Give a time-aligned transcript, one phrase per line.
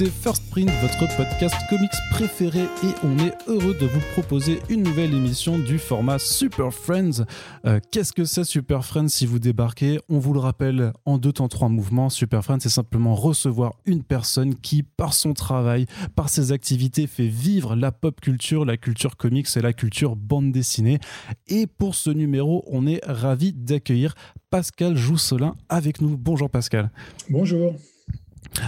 [0.00, 4.82] écoutez First Print, votre podcast comics préféré et on est heureux de vous proposer une
[4.82, 7.24] nouvelle émission du format Super Friends.
[7.66, 9.98] Euh, qu'est-ce que c'est Super Friends si vous débarquez?
[10.08, 12.08] On vous le rappelle en deux temps trois mouvements.
[12.08, 15.86] Super Friends c'est simplement recevoir une personne qui par son travail,
[16.16, 20.52] par ses activités fait vivre la pop culture, la culture comics et la culture bande
[20.52, 20.98] dessinée.
[21.46, 24.14] Et pour ce numéro, on est ravi d'accueillir
[24.50, 26.16] Pascal Jousselin avec nous.
[26.16, 26.90] Bonjour Pascal.
[27.28, 27.74] Bonjour.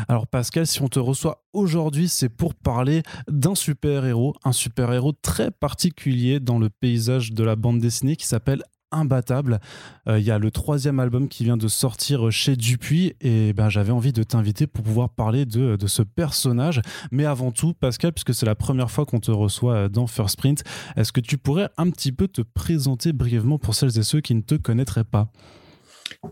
[0.08, 5.50] Alors Pascal, si on te reçoit aujourd'hui, c'est pour parler d'un super-héros, un super-héros très
[5.50, 8.62] particulier dans le paysage de la bande dessinée qui s'appelle
[8.92, 9.58] Imbattable.
[10.06, 13.70] Euh, il y a le troisième album qui vient de sortir chez Dupuis et ben,
[13.70, 16.82] j'avais envie de t'inviter pour pouvoir parler de, de, ce personnage.
[17.10, 20.62] Mais avant tout, Pascal, puisque c'est la première fois qu'on te reçoit dans First Print,
[20.96, 24.34] est-ce que tu pourrais un petit peu te présenter brièvement pour celles et ceux qui
[24.34, 25.32] ne te connaîtraient pas?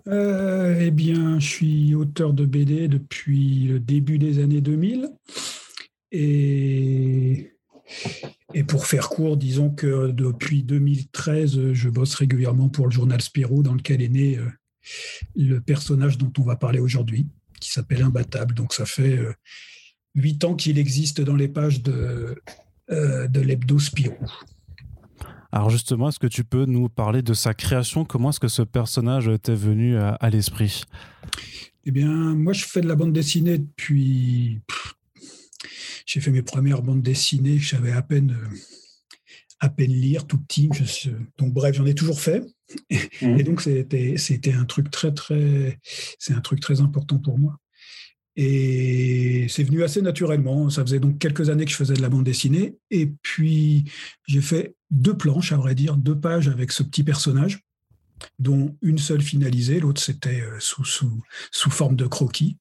[0.07, 5.11] Euh, eh bien, je suis auteur de BD depuis le début des années 2000.
[6.13, 7.53] Et,
[8.69, 13.75] pour faire court, disons que depuis 2013, je bosse régulièrement pour le journal Spirou, dans
[13.75, 14.49] lequel est né euh,
[15.35, 17.27] le personnage dont on va parler aujourd'hui,
[17.61, 18.55] qui s'appelle Imbattable.
[18.55, 19.33] Donc, ça fait euh,
[20.15, 22.41] huit ans qu'il existe dans les pages de,
[22.89, 24.27] de l'hebdo Spirou.
[25.53, 28.05] Alors justement, est-ce que tu peux nous parler de sa création?
[28.05, 30.83] Comment est-ce que ce personnage t'est venu à, l'esprit?
[31.85, 34.61] Eh bien, moi, je fais de la bande dessinée depuis...
[36.07, 38.37] J'ai fait mes premières bandes dessinées que j'avais à peine,
[39.61, 40.69] à peine lire, tout petit.
[41.39, 42.43] Donc bref, j'en ai toujours fait.
[43.23, 43.39] Mmh.
[43.39, 45.79] Et donc c'était, c'était un truc très très,
[46.19, 47.59] c'est un truc très important pour moi.
[48.43, 50.71] Et c'est venu assez naturellement.
[50.71, 52.79] Ça faisait donc quelques années que je faisais de la bande dessinée.
[52.91, 53.85] Et puis,
[54.27, 57.61] j'ai fait deux planches, à vrai dire, deux pages avec ce petit personnage,
[58.39, 62.57] dont une seule finalisée, l'autre c'était euh, sous, forme de croquis.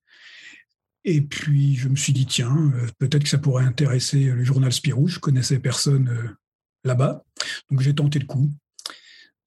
[1.06, 4.73] Et puis, je me suis dit, tiens, euh, peut-être que ça pourrait intéresser le journal
[4.73, 5.07] Spirou.
[5.07, 6.28] Je connaissais personne euh,
[6.84, 7.23] là-bas.
[7.72, 8.51] Donc, j'ai tenté le coup.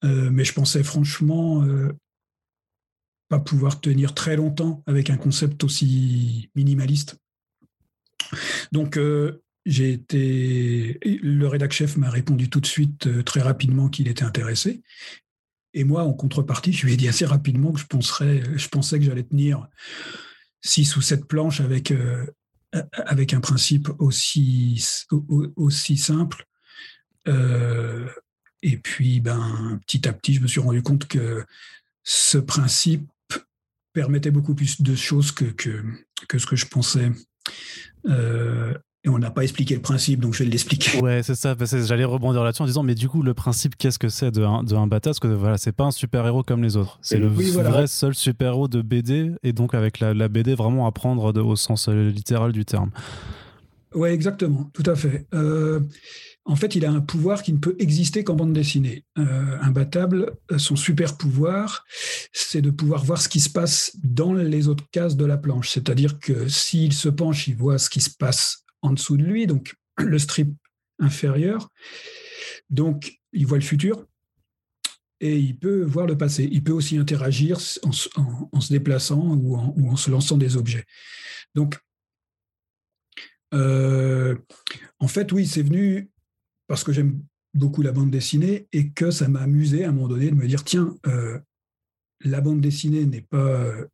[0.01, 1.63] mais je pensais franchement
[3.33, 7.15] pas pouvoir tenir très longtemps avec un concept aussi minimaliste.
[8.71, 10.99] Donc, euh, j'ai été.
[11.03, 14.83] Le rédac chef m'a répondu tout de suite, euh, très rapidement, qu'il était intéressé.
[15.73, 18.99] Et moi, en contrepartie, je lui ai dit assez rapidement que je, penserais, je pensais
[18.99, 19.67] que j'allais tenir
[20.61, 22.27] six ou sept planches avec, euh,
[22.93, 24.85] avec un principe aussi,
[25.55, 26.45] aussi simple.
[28.61, 31.43] et puis, ben, petit à petit, je me suis rendu compte que
[32.03, 33.07] ce principe
[33.93, 35.83] permettait beaucoup plus de choses que, que,
[36.27, 37.11] que ce que je pensais.
[38.09, 38.73] Euh,
[39.05, 41.01] et on n'a pas expliqué le principe, donc je vais l'expliquer.
[41.01, 41.55] Ouais, c'est ça.
[41.85, 44.63] J'allais rebondir là-dessus en disant, mais du coup, le principe, qu'est-ce que c'est de un,
[44.63, 46.99] de un Parce que voilà, c'est pas un super-héros comme les autres.
[47.01, 50.91] C'est le vrai seul super-héros de BD, et donc avec la, la BD vraiment à
[50.93, 52.91] prendre au sens euh, littéral du terme.
[53.93, 55.27] Ouais, exactement, tout à fait.
[55.33, 55.81] Euh,
[56.45, 59.05] en fait, il a un pouvoir qui ne peut exister qu'en bande dessinée.
[59.17, 61.85] Euh, imbattable, euh, son super pouvoir,
[62.33, 65.69] c'est de pouvoir voir ce qui se passe dans les autres cases de la planche.
[65.69, 69.47] C'est-à-dire que s'il se penche, il voit ce qui se passe en dessous de lui,
[69.47, 70.53] donc le strip
[70.99, 71.69] inférieur.
[72.69, 74.05] Donc, il voit le futur
[75.21, 76.49] et il peut voir le passé.
[76.51, 80.83] Il peut aussi interagir en, se déplaçant ou en, se lançant des objets.
[81.55, 81.77] Donc,
[83.53, 84.35] euh,
[84.99, 86.09] en fait, oui, c'est venu
[86.67, 87.21] parce que j'aime
[87.53, 90.47] beaucoup la bande dessinée et que ça m'a amusé à un moment donné de me
[90.47, 91.39] dire tiens, euh,
[92.21, 93.87] la bande dessinée n'est pas euh,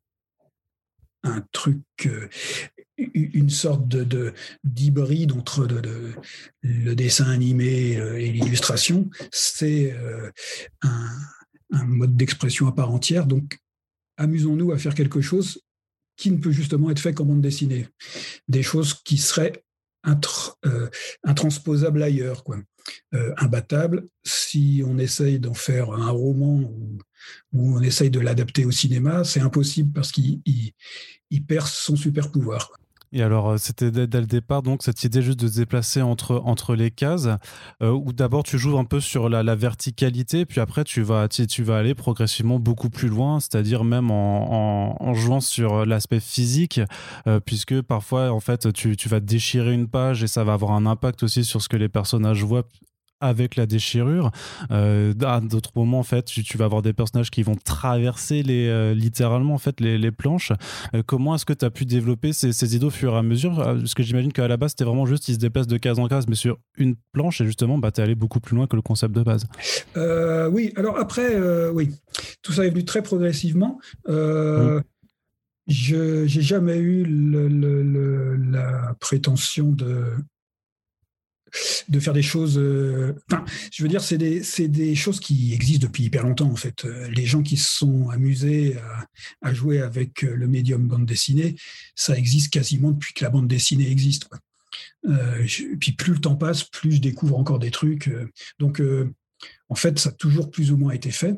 [1.24, 2.30] un truc, euh,
[2.98, 4.34] une sorte de
[4.64, 5.68] d'hybride entre
[6.62, 9.10] le dessin animé et l'illustration.
[9.32, 9.96] C'est
[10.82, 11.10] un,
[11.72, 13.26] un, mode d'expression à part entière.
[13.26, 13.58] Donc,
[14.18, 15.62] amusons-nous à faire quelque chose
[16.18, 17.88] qui ne peut justement être fait qu'en bande dessinée.
[18.50, 19.64] Des choses qui seraient
[20.66, 20.90] euh,
[21.24, 22.44] intransposable ailleurs.
[23.14, 24.08] Euh, imbattable.
[24.24, 26.98] Si on essaye d'en faire un roman ou,
[27.54, 32.72] on essaye de l'adapter au cinéma, c'est impossible parce qu'il il, perd son super pouvoir.
[33.12, 36.76] Et alors, euh, c'était dès, le départ, donc, cette idée juste de se déplacer entre,
[36.76, 37.28] les cases,
[37.82, 41.28] euh, où d'abord tu joues un peu sur la, verticalité, puis après tu vas,
[41.70, 46.80] aller progressivement beaucoup plus loin, c'est-à-dire même en, jouant sur l'aspect physique,
[47.28, 50.74] euh, puisque parfois, en fait, tu, tu vas déchirer une page et ça va avoir
[50.74, 52.64] un impact aussi sur ce que les personnages voient
[53.22, 54.32] avec la déchirure.
[54.72, 58.68] Euh, à d'autres moments, en fait, tu, vas avoir des personnages qui vont traverser les,
[58.68, 60.52] euh, littéralement en fait, les, les planches.
[60.94, 63.24] Euh, comment est-ce que tu as pu développer ces, ces, idées au fur et à
[63.24, 63.58] mesure?
[63.58, 66.08] Parce que j'imagine qu'à la base, c'était vraiment juste, ils se déplacent de case en
[66.08, 68.76] case, mais sur une planche, et justement, bah, tu es allé beaucoup plus loin que
[68.76, 69.46] le concept de base.
[70.52, 71.38] oui, alors après,
[71.70, 71.92] oui,
[72.42, 73.80] tout ça est venu très progressivement.
[74.08, 74.80] Mmh.
[75.68, 77.06] je n'ai jamais eu
[78.52, 80.04] la prétention de,
[81.88, 82.58] de faire des choses.
[82.58, 86.56] Euh, enfin, je veux dire, c'est des, des, choses qui existent depuis hyper longtemps, en
[86.56, 86.86] fait.
[87.16, 88.78] Les gens qui se sont amusés
[89.42, 91.56] à, jouer avec le médium bande dessinée,
[91.96, 94.30] ça existe quasiment depuis que la bande dessinée existe.
[95.08, 95.46] Euh,
[95.80, 98.10] puis plus le temps passe, plus je découvre encore des trucs.
[98.60, 98.82] Donc,
[99.70, 101.36] en fait, ça a toujours plus ou moins été fait.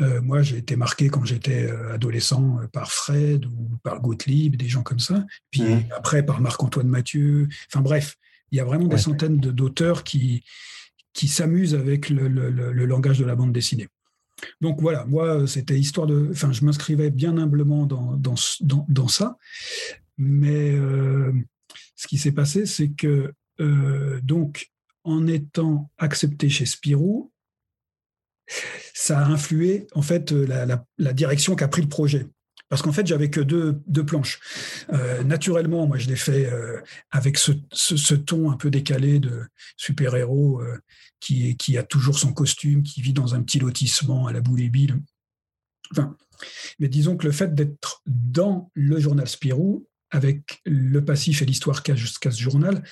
[0.00, 4.56] Euh, moi, j'ai été marqué quand j'étais euh, adolescent euh, par Fred ou par Gottlieb,
[4.56, 5.24] des gens comme ça.
[5.50, 5.84] Puis mmh.
[5.96, 7.48] après, par Marc-Antoine Mathieu.
[7.68, 8.16] Enfin bref,
[8.52, 10.44] il y a vraiment des centaines d'auteurs qui,
[11.12, 12.28] qui s'amusent avec le,
[12.86, 13.88] langage de la bande dessinée.
[14.60, 16.28] Donc voilà, moi, c'était histoire de.
[16.30, 18.34] Enfin, je m'inscrivais bien humblement dans, dans,
[18.88, 19.36] dans, ça.
[20.18, 20.76] Mais
[21.96, 23.32] ce qui s'est passé, c'est que,
[24.22, 24.70] donc,
[25.04, 27.32] en étant accepté chez Spirou,
[28.94, 30.46] ça a influé en fait euh,
[30.98, 32.26] la, direction qu'a pris le projet.
[32.72, 34.40] Parce qu'en fait, j'avais que deux, deux planches.
[34.94, 36.80] Euh, naturellement, moi, je l'ai fait euh,
[37.10, 39.42] avec ce, ton un peu décalé de
[39.76, 40.62] super-héros
[41.20, 44.62] qui, qui a toujours son costume, qui vit dans un petit lotissement à la boule
[44.62, 44.94] et bille.
[45.90, 46.16] Enfin,
[46.78, 51.82] mais disons que le fait d'être dans le journal Spirou, avec le passif et l'histoire
[51.82, 52.82] qu'a jusqu'à ce journal,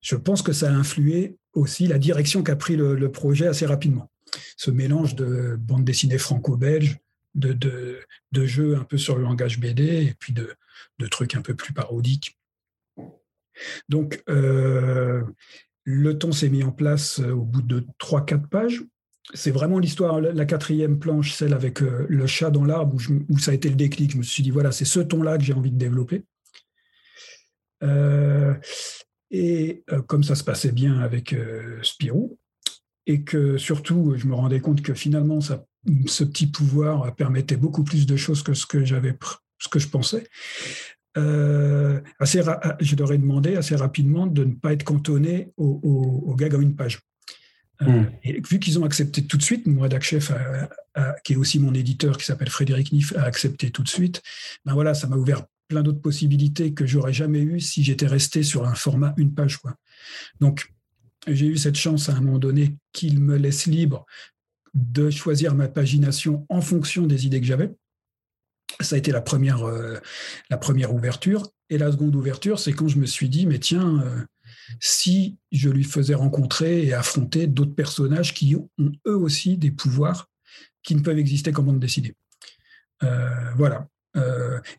[0.00, 4.12] je pense que ça a influé aussi la direction qu'a pris le projet assez rapidement
[4.56, 6.98] ce mélange de bande dessinée franco-belge,
[7.34, 7.52] de,
[8.32, 10.56] de, jeux un peu sur le langage BD et puis de,
[11.10, 12.38] trucs un peu plus parodiques.
[13.88, 15.22] Donc, euh,
[15.84, 18.82] le ton s'est mis en place euh, au bout de 3-4 pages.
[19.32, 22.96] C'est vraiment l'histoire, la quatrième planche, celle avec euh, le chat dans l'arbre,
[23.28, 24.12] où, ça a été le déclic.
[24.12, 26.24] Je me suis dit, voilà, c'est ce ton-là que j'ai envie de développer.
[29.30, 31.34] et comme ça se passait bien avec
[31.82, 32.38] Spirou,
[33.06, 35.66] et que surtout, je me rendais compte que finalement, ça,
[36.06, 39.16] ce petit pouvoir permettait beaucoup plus de choses que ce que j'avais,
[39.58, 40.26] ce que je pensais.
[41.16, 42.42] Euh, assez
[42.80, 45.80] je leur ai demandé assez rapidement de ne pas être cantonné au,
[46.26, 47.00] au, gag en une page.
[47.82, 48.10] Euh, hmm.
[48.22, 50.32] et vu qu'ils ont accepté tout de suite, mon rédac chef,
[51.24, 54.22] qui est aussi mon éditeur, qui s'appelle Frédéric Niff, a accepté tout de suite.
[54.64, 58.42] Ben voilà, ça m'a ouvert plein d'autres possibilités que j'aurais jamais eues si j'étais resté
[58.42, 59.58] sur un format une page.
[59.58, 59.74] Quoi.
[60.40, 60.72] Donc,
[61.26, 64.04] j'ai eu cette chance à un moment donné qu'il me laisse libre
[64.74, 67.72] de choisir ma pagination en fonction des idées que j'avais.
[68.80, 69.98] Ça a été la première, euh,
[70.50, 71.48] la première ouverture.
[71.70, 74.24] Et la seconde ouverture, c'est quand je me suis dit, mais tiens, euh,
[74.80, 78.68] si je lui faisais rencontrer et affronter d'autres personnages qui ont
[79.06, 80.28] eux aussi des pouvoirs
[80.82, 82.14] qui ne peuvent exister qu'en bande dessinée.
[83.02, 83.88] Euh, voilà.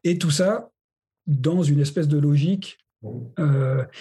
[0.04, 0.72] et tout ça
[1.28, 2.78] dans une espèce de logique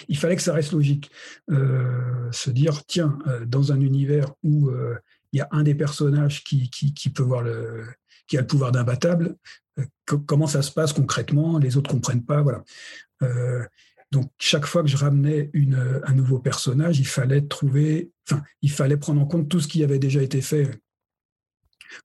[0.07, 1.11] il fallait que ça reste logique.
[1.49, 4.71] Se dire, tiens, dans un univers où
[5.35, 7.85] il y a un des personnages qui, qui, peut voir le,
[8.25, 9.35] qui a le pouvoir d'imbattable,
[10.25, 12.63] comment ça se passe concrètement Les autres comprennent pas, voilà.
[14.13, 15.51] donc chaque fois que je ramenais
[16.05, 19.83] un nouveau personnage, il fallait trouver, enfin, il fallait prendre en compte tout ce qui
[19.83, 20.71] avait déjà été fait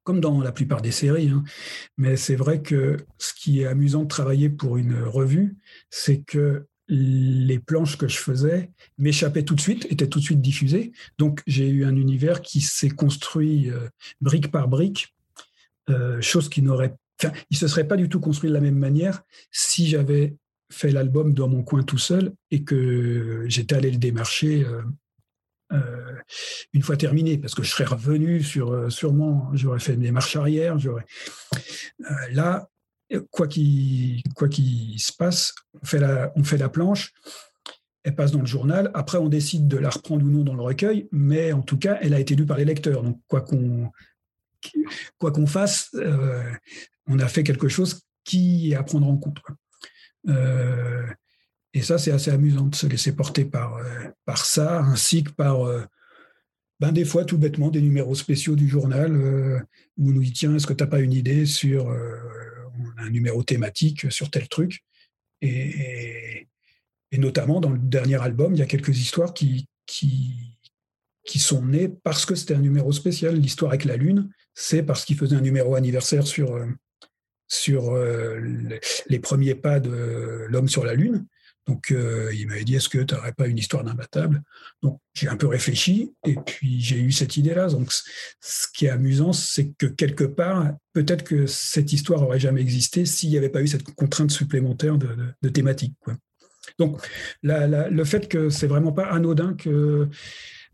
[0.03, 1.31] comme dans la plupart des séries.
[1.31, 1.45] Hein.
[1.97, 5.57] Mais c'est vrai que ce qui est amusant de travailler pour une revue,
[5.89, 10.41] c'est que les planches que je faisais m'échappaient tout de suite, étaient tout de suite
[10.41, 10.93] diffusées.
[11.19, 13.89] Donc j'ai eu un univers qui s'est construit euh,
[14.21, 15.15] brique par brique,
[15.89, 18.77] euh, chose qui n'aurait, enfin, il se serait pas du tout construit de la même
[18.77, 20.35] manière si j'avais
[20.73, 24.67] fait l'album dans mon coin tout seul et que j'étais allé le démarcher
[25.73, 25.83] euh,
[26.73, 30.79] une fois terminé, parce que je serais revenu sur sûrement, j'aurais fait mes marches arrière,
[30.81, 31.07] j'aurais.
[32.33, 32.69] là,
[33.31, 34.23] quoi qu'il
[34.99, 37.13] se passe, on fait, la, planche,
[38.05, 38.91] elle passe dans le journal.
[38.95, 41.99] Après, on décide de la reprendre ou non dans le recueil, mais en tout cas,
[42.01, 43.03] elle a été lue par les lecteurs.
[43.03, 43.93] Donc, quoi qu'on
[45.47, 46.53] fasse, euh,
[47.07, 49.39] on a fait quelque chose qui est à prendre en compte.
[50.29, 51.07] Euh,
[51.73, 55.67] et ça, c'est assez amusant de se laisser porter par, euh, ça, ainsi que par
[56.79, 59.15] ben, des fois, tout bêtement, des numéros spéciaux du journal
[59.99, 61.95] où on nous dit tiens, est-ce que tu n'as pas une idée sur
[63.01, 64.83] un numéro thématique sur tel truc.
[65.43, 66.47] Et,
[67.13, 70.59] notamment dans le dernier album, il y a quelques histoires qui, qui,
[71.25, 73.37] qui sont nées parce que c'était un numéro spécial.
[73.37, 76.67] L'histoire avec la Lune, c'est parce qu'il faisait un numéro anniversaire sur, euh,
[77.49, 78.39] sur euh,
[79.09, 81.27] les premiers pas de l'homme sur la Lune.
[81.71, 84.43] Donc, euh, il m'avait dit, est-ce que tu n'aurais pas une histoire d'imbattable
[84.83, 87.69] Donc, j'ai un peu réfléchi et puis j'ai eu cette idée-là.
[87.69, 87.93] Donc,
[88.41, 93.07] ce qui est amusant, c'est que quelque part, peut-être que cette histoire aurait jamais existé
[93.07, 95.95] s'il n'y avait pas eu cette contrainte supplémentaire de, thématique.
[96.81, 97.01] Donc,
[97.45, 100.09] le fait que c'est vraiment pas anodin que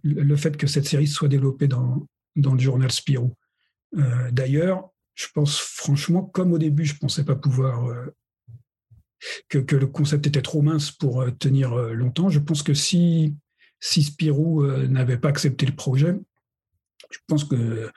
[0.02, 3.34] le fait que cette série soit développée dans, dans le journal Spirou.
[3.98, 8.06] Euh, d'ailleurs, je pense franchement, comme au début, je ne pensais pas pouvoir euh,
[9.48, 12.28] que, le concept était trop mince pour tenir longtemps.
[12.28, 13.34] Je pense que si,
[13.80, 16.16] si Spirou n'avait pas accepté le projet,
[17.10, 17.90] je pense que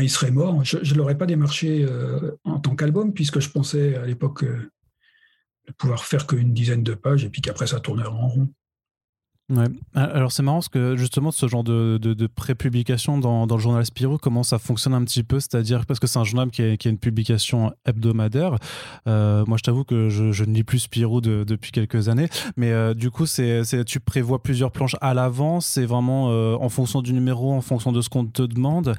[0.00, 0.64] il serait mort.
[0.64, 1.86] Je ne l'aurais pas démarché
[2.44, 7.24] en tant qu'album, puisque je pensais à l'époque de pouvoir faire qu'une dizaine de pages
[7.24, 8.48] et puis qu'après ça tournerait en rond.
[9.50, 9.66] Ouais.
[9.94, 13.84] Alors c'est marrant parce que justement ce genre de, de, pré-publication dans, dans, le journal
[13.84, 16.76] Spirou, comment ça fonctionne un petit peu, c'est-à-dire parce que c'est un journal qui a,
[16.78, 18.56] qui une publication hebdomadaire.
[19.06, 22.72] Euh, moi je t'avoue que je, je, ne lis plus Spirou depuis quelques années, mais
[22.72, 27.02] euh, du coup c'est, tu prévois plusieurs planches à l'avance, c'est vraiment euh, en fonction
[27.02, 28.94] du numéro, en fonction de ce qu'on te demande.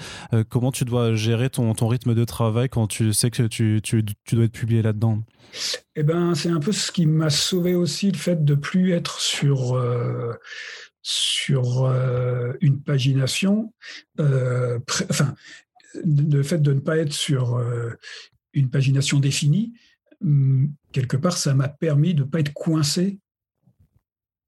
[0.49, 4.05] comment tu dois gérer ton, ton rythme de travail quand tu sais que tu, tu,
[4.25, 5.21] tu dois être publié là-dedans?
[5.95, 9.19] Eh ben, c'est un peu ce qui m'a sauvé aussi le fait de plus être
[9.19, 10.33] sur euh,
[11.01, 13.73] sur euh, une pagination,
[14.19, 15.35] euh, enfin,
[15.93, 17.63] le fait de ne pas être sur
[18.53, 19.73] une pagination définie,
[20.21, 23.19] hum, quelque part, ça m'a permis de ne pas être coincé.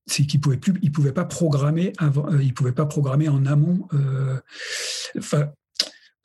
[0.08, 3.88] C'est qu'il pouvait plus, il pouvait pas programmer avant, il pouvait pas programmer en amont.
[5.18, 5.52] Enfin,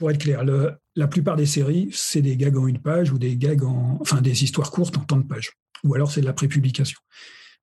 [0.03, 3.19] pour être clair, le, la plupart des séries, c'est des gags en une page ou
[3.19, 5.53] des gags en, enfin, des histoires courtes en temps de page.
[5.85, 6.99] Ou alors c'est de la prépublication,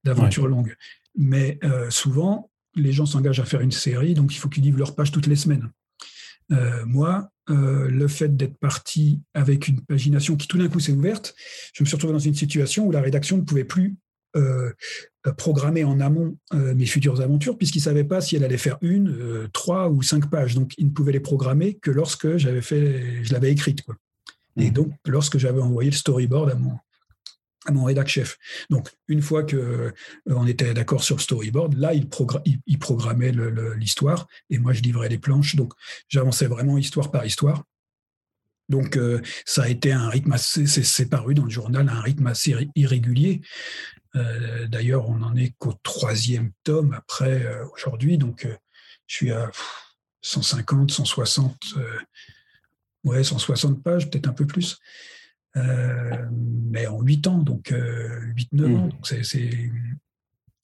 [0.05, 0.73] d'aventures longues.
[1.17, 4.77] Mais euh, souvent, les gens s'engagent à faire une série, donc il faut qu'ils livrent
[4.77, 5.69] leur page toutes les semaines.
[6.53, 10.93] Euh, moi, euh, le fait d'être parti avec une pagination qui tout d'un coup s'est
[10.93, 11.35] ouverte,
[11.73, 13.97] je me suis retrouvé dans une situation où la rédaction ne pouvait plus
[14.35, 18.57] euh, programmer en amont euh, mes futures aventures, puisqu'il ne savait pas si elle allait
[18.57, 20.55] faire une, euh, trois ou cinq pages.
[20.55, 23.81] Donc, il ne pouvait les programmer que lorsque j'avais fait, je l'avais écrite.
[23.81, 23.95] Quoi.
[24.57, 24.73] Et mmh.
[24.73, 26.77] donc, lorsque j'avais envoyé le storyboard à mon,
[27.65, 28.37] à mon rédac chef.
[28.69, 29.93] Donc, une fois que
[30.25, 32.07] on était d'accord sur le storyboard, là, il,
[32.65, 33.33] il programmait
[33.77, 35.55] l'histoire et moi, je livrais les planches.
[35.55, 35.73] Donc,
[36.07, 37.63] j'avançais vraiment histoire par histoire.
[38.69, 38.99] Donc,
[39.45, 43.41] ça a été un rythme assez, c'est paru dans le journal, un rythme assez irrégulier.
[44.15, 48.55] Euh, d'ailleurs, on n'en est qu'au troisième tome après euh, aujourd'hui, donc euh,
[49.07, 49.51] je suis à
[50.21, 51.75] 150, 160,
[53.03, 54.79] ouais, 160 pages, peut-être un peu plus.
[55.55, 59.23] mais en 8 ans, donc 8-9 ans, mmh.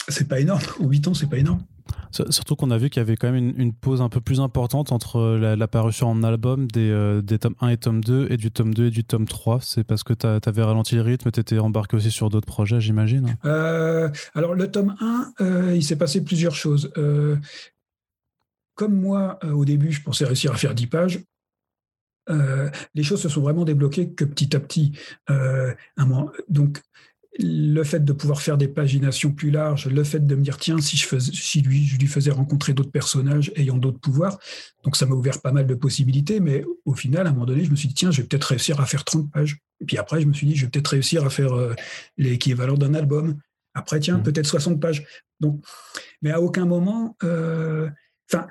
[0.09, 0.61] c'est pas énorme.
[0.79, 1.65] En 8 ans, c'est pas énorme.
[2.11, 4.91] Surtout qu'on a vu qu'il y avait quand même une, pause un peu plus importante
[4.91, 8.37] entre euh, la, parution en album des, euh, des tomes 1 et tome 2 et
[8.37, 9.59] du tome 2 et du tome 3.
[9.61, 12.79] C'est parce que tu avais ralenti le rythme, tu étais embarqué aussi sur d'autres projets,
[12.79, 14.95] j'imagine euh, Alors, le tome
[15.39, 16.91] 1, il s'est passé plusieurs choses.
[18.75, 21.19] comme moi, au début, je pensais réussir à faire 10 pages,
[22.29, 24.93] les choses se sont vraiment débloquées que petit à petit.
[26.49, 26.81] donc,
[27.39, 30.79] le fait de pouvoir faire des paginations plus larges, le fait de me dire tiens
[30.79, 34.39] si je faisais, si lui je lui faisais rencontrer d'autres personnages ayant d'autres pouvoirs,
[34.83, 37.65] donc ça m'a ouvert pas mal de possibilités, mais au final à un moment donné
[37.65, 39.97] je me suis dit tiens je vais peut-être réussir à faire 30 pages, et puis
[39.97, 41.73] après je me suis dit je vais peut-être réussir à faire euh,
[42.17, 43.37] l'équivalent d'un album,
[43.73, 44.23] après tiens mmh.
[44.23, 45.05] peut-être 60 pages,
[45.41, 45.61] donc
[46.21, 47.89] mais à aucun moment, euh,
[48.31, 48.47] enfin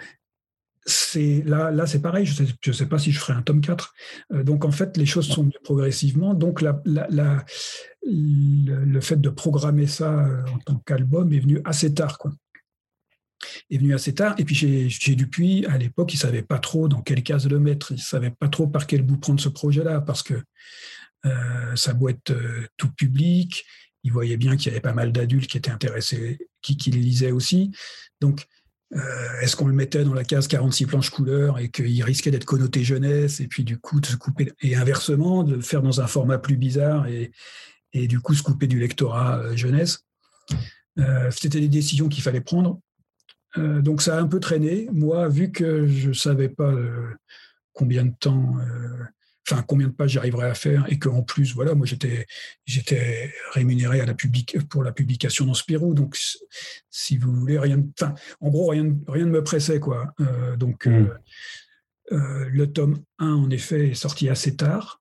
[0.87, 2.27] c'est là, là c'est pareil.
[2.27, 3.95] Je ne sais, sais, pas si je ferai un tome 4.
[4.33, 6.35] Euh, donc en fait, les choses sont progressivement.
[6.35, 7.45] Donc la, la,
[8.03, 12.33] le, fait de programmer ça euh, en tant qu'album est venu assez tard, quoi.
[13.71, 14.35] Est venu assez tard.
[14.39, 17.93] Et puis j'ai Dupuis, à l'époque, il savait pas trop dans quelle case le mettre.
[17.93, 20.35] Il savait pas trop par quel bout prendre ce projet-là, parce que
[21.27, 22.35] euh, ça doit être
[22.77, 23.65] tout public.
[24.03, 27.01] Il voyait bien qu'il y avait pas mal d'adultes qui étaient intéressés, qui, qui le
[27.01, 27.73] lisaient aussi.
[28.21, 28.47] Donc
[28.95, 32.45] euh, est-ce qu'on le mettait dans la case 46 planches couleurs et qu'il risquait d'être
[32.45, 36.01] connoté jeunesse et puis du coup de se couper et inversement de le faire dans
[36.01, 37.33] un format plus bizarre et,
[37.93, 40.05] et du coup se couper du lectorat euh, jeunesse?
[40.99, 42.81] Euh, C'était des décisions qu'il fallait prendre.
[43.57, 44.89] donc ça a un peu traîné.
[44.93, 46.73] Moi, vu que je savais pas
[47.73, 48.57] combien de temps
[49.47, 52.27] enfin combien de pages j'arriverais à faire et qu'en plus voilà moi j'étais
[52.65, 55.95] j'étais rémunéré à la public, pour la publication dans Spirou.
[55.95, 56.19] Donc
[56.91, 60.15] si vous voulez rien enfin en gros rien rien ne me pressait quoi.
[60.21, 61.03] Euh, donc euh,
[62.11, 62.15] hmm.
[62.15, 65.01] euh, le tome 1 en effet est sorti assez tard.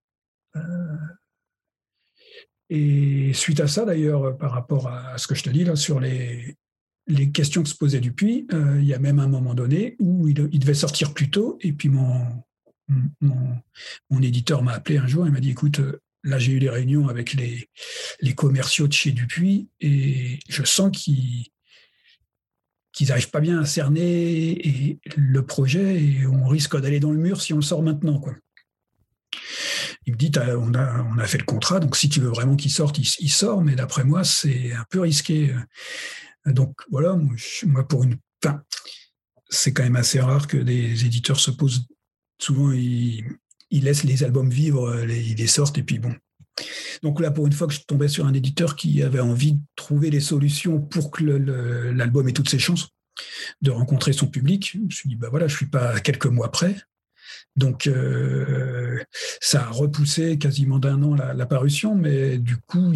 [2.69, 5.99] Et suite à ça d'ailleurs par rapport à ce que je te dis là sur
[5.99, 6.57] les
[7.07, 8.47] les questions que se posait Dupuis,
[8.79, 11.73] il y a même un moment donné où il, il devait sortir plus tôt, et
[11.73, 12.23] puis mon,
[12.89, 16.69] mon, éditeur m'a appelé un jour et m'a dit écoute, euh, là j'ai eu des
[16.69, 17.69] réunions avec les,
[18.35, 21.49] commerciaux de chez Dupuis et je sens qu'ils
[23.07, 27.41] n'arrivent pas bien à cerner et le projet et on risque d'aller dans le mur
[27.41, 28.21] si on sort maintenant.
[30.05, 32.97] Il me dit on a, fait le contrat, donc si tu veux vraiment qu'il sorte,
[32.97, 35.55] il, sort, mais d'après moi, c'est un peu risqué.
[36.45, 37.17] Donc voilà,
[37.87, 38.17] pour une.
[39.49, 41.85] C'est quand même assez rare que des éditeurs se posent
[42.43, 43.23] souvent, ils,
[43.71, 46.13] laissent les albums vivre, ils les sortent, et puis bon,
[47.01, 49.61] Donc là, pour une fois que je tombais sur un éditeur qui avait envie de
[49.75, 52.89] trouver les solutions pour que l'album ait toutes ses chances
[53.61, 56.51] de rencontrer son public, je me suis dit, bah voilà, je suis pas quelques mois
[56.51, 56.75] près.
[57.55, 59.01] Donc, euh,
[59.39, 62.91] ça a repoussé quasiment d'un an la, parution, mais du coup,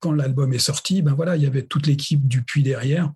[0.00, 3.12] quand l'album est sorti, ben voilà, il y avait toute l'équipe du Puy derrière.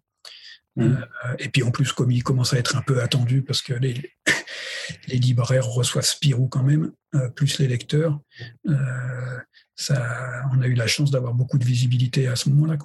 [0.77, 0.83] Mmh.
[0.83, 3.75] Euh, et puis en plus, comme il commence à être un peu attendu, parce que
[3.75, 3.95] les,
[5.09, 8.19] les libraires reçoivent Spirou quand même, euh, plus les lecteurs,
[9.75, 12.77] ça, on a eu la chance d'avoir beaucoup de visibilité à ce moment-là.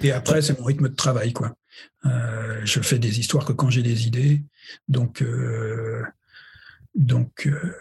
[0.00, 1.32] Et après, c'est mon rythme de travail.
[1.32, 1.56] Quoi.
[2.04, 4.42] Euh, je fais des histoires que quand j'ai des idées.
[4.88, 6.02] Donc, euh,
[6.94, 7.74] donc euh,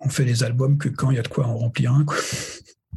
[0.00, 2.06] on fait les albums que quand il y a de quoi en remplir un.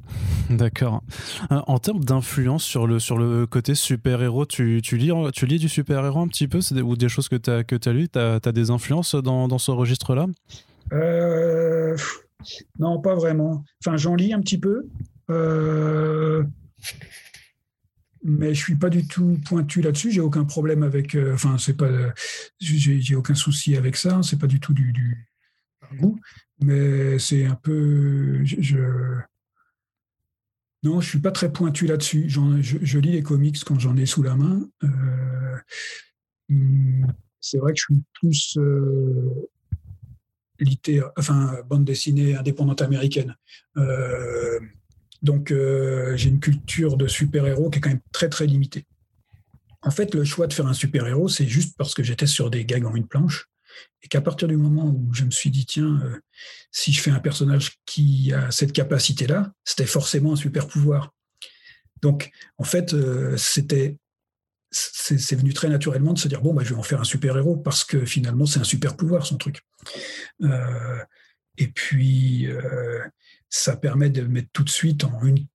[0.50, 1.04] D'accord.
[1.50, 6.20] En termes d'influence sur le, sur le côté super-héros, tu, lis, tu lis du super-héros
[6.20, 6.60] un petit peu?
[6.82, 9.72] Ou des choses que tu as, as lues Tu as, des influences dans, dans ce
[9.72, 10.28] registre-là?
[12.80, 13.64] Non, pas vraiment.
[13.84, 14.88] Enfin, j'en lis un petit peu
[18.28, 20.12] mais je suis pas du tout pointu là-dessus.
[20.12, 21.16] J'ai aucun problème avec.
[21.16, 21.90] Euh, enfin, c'est pas.
[22.60, 24.22] J'ai aucun souci avec ça.
[24.22, 25.28] C'est pas du tout du, du
[25.96, 26.20] goût,
[26.62, 28.44] mais c'est un peu.
[28.44, 28.78] Je,
[30.88, 32.30] non, je suis pas très pointu là-dessus.
[32.30, 34.70] Je, lis les comics quand j'en ai sous la main.
[34.84, 35.58] Euh,
[37.42, 39.50] c'est vrai que je suis plus euh,
[41.18, 43.36] enfin bande dessinée indépendante américaine.
[43.76, 44.60] Euh,
[45.22, 48.86] donc, euh, j'ai une culture de super-héros qui est quand même très, très limitée.
[49.82, 52.66] En fait, le choix de faire un super-héros, c'est juste parce que j'étais sur des
[52.66, 53.50] gags en une planche.
[54.04, 56.20] Et qu'à partir du moment où je me suis dit, tiens, euh,
[56.72, 61.14] si je fais un personnage qui a cette capacité-là, c'était forcément un super pouvoir.
[62.02, 63.98] Donc, en fait, euh, c'était
[64.70, 67.38] c'est venu très naturellement de se dire bon bah je vais en faire un super
[67.38, 69.62] héros parce que finalement c'est un super pouvoir son truc
[71.58, 72.50] et puis
[73.50, 75.46] ça permet de mettre tout de suite en une,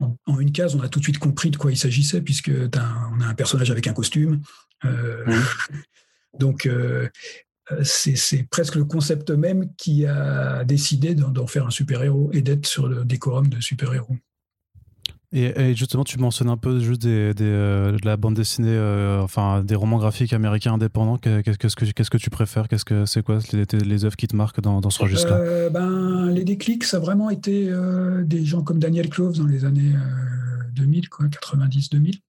[0.00, 3.20] en, une case, on a tout de suite compris de quoi il s'agissait, puisque on
[3.20, 4.42] a un personnage avec un costume.
[4.84, 5.24] Euh,
[6.38, 7.08] donc, euh,
[7.82, 12.88] c'est presque le concept même qui a décidé d'en faire un super-héros et d'être sur
[12.88, 14.16] le décorum de super-héros.
[15.32, 19.62] Et, justement, tu mentionnes un peu juste des, euh, de la bande dessinée, euh, enfin
[19.62, 21.18] des romans graphiques américains indépendants.
[21.18, 22.68] Qu'est-ce que, tu préfères?
[22.68, 25.36] Qu'est-ce que c'est quoi les, les, œuvres qui te marquent dans, dans ce registre-là?
[25.36, 27.70] Euh, Ben les déclics, ça a vraiment été
[28.24, 29.94] des gens comme Daniel Close dans les années
[30.74, 32.20] 2000, quoi, 90-2000.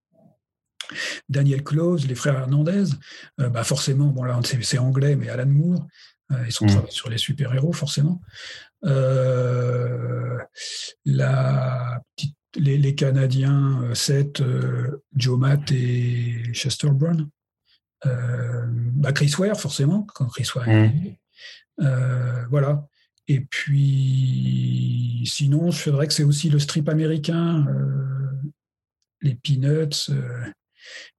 [1.30, 2.86] Daniel Close, les frères Hernandez,
[3.38, 5.88] bah forcément, bon là c'est, anglais, mais Alan Moore,
[6.46, 6.90] ils sont mmh.
[6.90, 8.22] sur les super-héros forcément.
[11.06, 17.30] la petite les, Canadiens, euh, Seth, euh, Joe Matt et Chester Brown.
[18.06, 22.48] Euh, bah Chris Ware, forcément, quand Chris Ware mmh.
[22.50, 22.88] voilà.
[23.28, 27.66] Et puis, sinon, je ferais que c'est aussi le strip américain,
[29.22, 30.10] les Peanuts,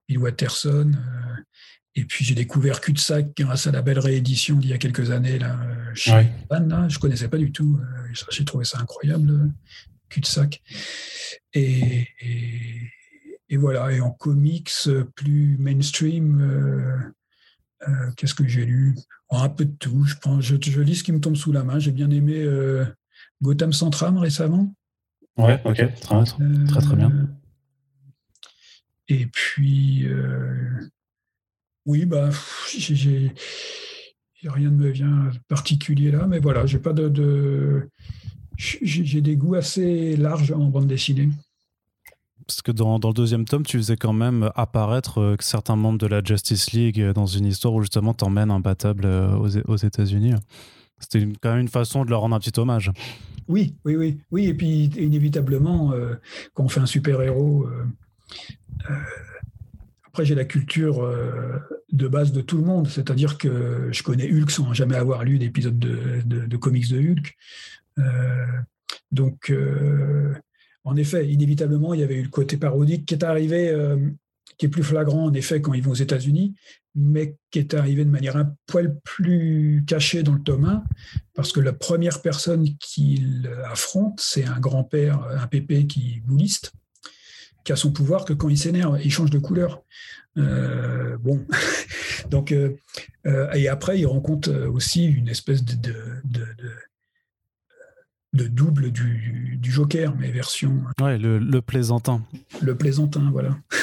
[0.09, 0.92] Bill Watterson.
[1.94, 5.38] et puis, j'ai découvert Cul-de-Sac grâce à la belle réédition d'il y a quelques années,
[5.38, 5.59] là,
[5.94, 6.33] chez ouais.
[6.51, 7.79] je ne connaissais pas du tout.
[8.31, 9.51] j'ai trouvé ça incroyable
[10.09, 10.62] cul-de-sac.
[11.55, 12.07] Et,
[13.49, 14.71] et, voilà, et en comics
[15.14, 18.94] plus mainstream, euh, euh, qu'est-ce que j'ai lu?
[19.31, 20.05] Oh, Un peu de tout.
[20.05, 21.79] Je, prends, je, lis ce qui me tombe sous la main.
[21.79, 22.85] J'ai bien aimé euh,
[23.42, 24.75] Gotham Central récemment.
[25.37, 27.29] Ouais, ok, très, très, très bien.
[29.09, 30.07] Et puis,
[31.87, 32.31] oui, bah,
[32.68, 33.33] j'ai
[34.44, 37.88] rien ne me vient particulier là, mais voilà, j'ai pas de, de
[38.57, 41.29] j'ai des goûts assez larges en bande dessinée.
[42.47, 45.99] Parce que dans, dans, le deuxième tome, tu faisais quand même apparaître euh, certains membres
[45.99, 49.77] de la Justice League euh, dans une histoire où justement t'emmènes imbattable euh, aux, aux
[49.77, 50.33] États-Unis.
[50.99, 52.90] C'était quand même une façon de leur rendre un petit hommage.
[53.49, 54.18] Oui, oui, oui.
[54.31, 55.92] Oui, et puis inévitablement,
[56.55, 57.66] quand on fait un super-héros,
[60.06, 61.02] après j'ai la culture
[61.92, 65.38] de base de tout le monde, c'est-à-dire que je connais Hulk sans jamais avoir lu
[65.38, 67.36] d'épisode de, de, comics de Hulk.
[67.98, 68.46] Euh,
[69.10, 70.34] donc, euh,
[70.84, 73.96] en effet, inévitablement, il y avait eu le côté parodique qui est arrivé, euh,
[74.58, 76.54] qui est plus flagrant en effet quand ils vont aux États-Unis,
[76.94, 80.84] mais qui est arrivé de manière un poil plus cachée dans le tome 1,
[81.34, 86.72] parce que la première personne qu'il affronte, c'est un grand-père, un pépé qui bouliste,
[87.68, 89.83] qui a son pouvoir que quand il s'énerve, il change de couleur.
[90.37, 91.44] bon,
[92.31, 95.92] donc, et après, il rencontre aussi une espèce de,
[96.24, 96.46] de
[98.33, 100.83] de double du, Joker, mais version.
[101.00, 102.22] Ouais, le, plaisantin.
[102.62, 103.57] Le plaisantin, voilà.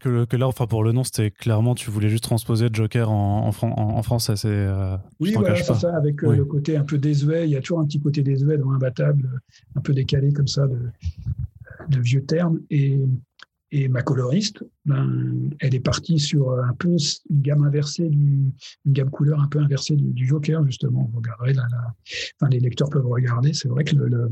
[0.00, 3.50] Que, que, là, enfin pour le nom, c'était clairement, tu voulais juste transposer Joker en,
[3.50, 4.34] en, en français.
[4.34, 7.44] C'est, euh, oui, voilà, c'est ça, avec euh, le côté un peu désuet.
[7.44, 9.40] Il y a toujours un petit côté désuet dans Imbattable,
[9.76, 10.90] un peu décalé comme ça de,
[11.88, 12.60] de vieux termes.
[12.70, 12.98] Et,
[13.72, 16.96] et ma coloriste, ben, elle est partie sur un peu
[17.30, 18.52] une gamme inversée, du,
[18.84, 21.10] une gamme couleur un peu inversée du, Joker, justement.
[21.12, 21.20] Vous
[22.48, 23.52] les lecteurs peuvent regarder.
[23.52, 24.30] C'est vrai que le,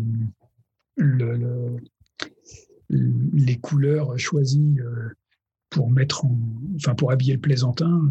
[0.97, 1.77] le,
[2.89, 5.09] les couleurs choisies euh,
[5.71, 6.39] pour mettre en,
[6.77, 8.09] enfin, pour habiller le plaisantin,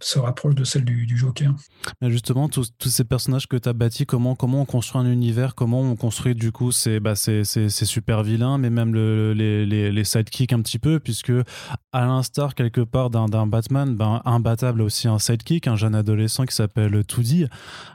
[0.00, 1.54] se rapproche de celle du, Joker.
[2.02, 5.80] Justement, tous, ces personnages que tu as bâtis, comment, comment on construit un univers, comment
[5.80, 10.04] on construit du coup ces, bah, ces, super vilains, mais même le, les, les, les,
[10.04, 11.32] sidekicks un petit peu, puisque
[11.92, 16.54] à l'instar quelque part d'un Batman, ben, imbattable aussi un sidekick, un jeune adolescent qui
[16.54, 17.46] s'appelle Toody.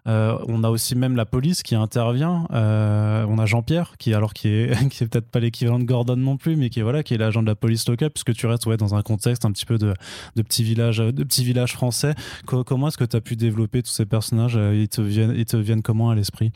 [0.07, 2.47] Euh, on a aussi même la police qui intervient.
[2.51, 6.15] Euh, on a Jean-Pierre qui alors qui est, qui est peut-être pas l'équivalent de Gordon
[6.15, 8.65] non plus, mais qui voilà qui est l'agent de la police locale, puisque tu restes
[8.65, 9.93] ouais, dans un contexte un petit peu de,
[10.35, 12.13] de petit village, de petit village français.
[12.45, 14.57] comment est-ce que tu as pu développer tous ces personnages?
[14.57, 16.51] Euh, ils te, viennent, ils te viennent comment à l'esprit?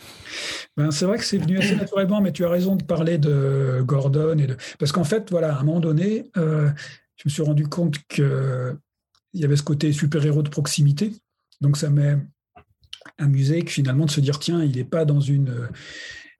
[0.77, 3.81] Ben, C'est vrai que c'est venu assez naturellement, mais tu as raison de parler de
[3.83, 4.37] Gordon.
[4.37, 4.57] Et de...
[4.79, 6.69] Parce qu'en fait, voilà, à un moment donné, euh,
[7.17, 8.77] je me suis rendu compte qu'il
[9.33, 11.13] y avait ce côté super-héros de proximité.
[11.61, 12.17] Donc ça m'a
[13.17, 15.67] amusé que finalement de se dire, tiens, il n'est pas dans une euh,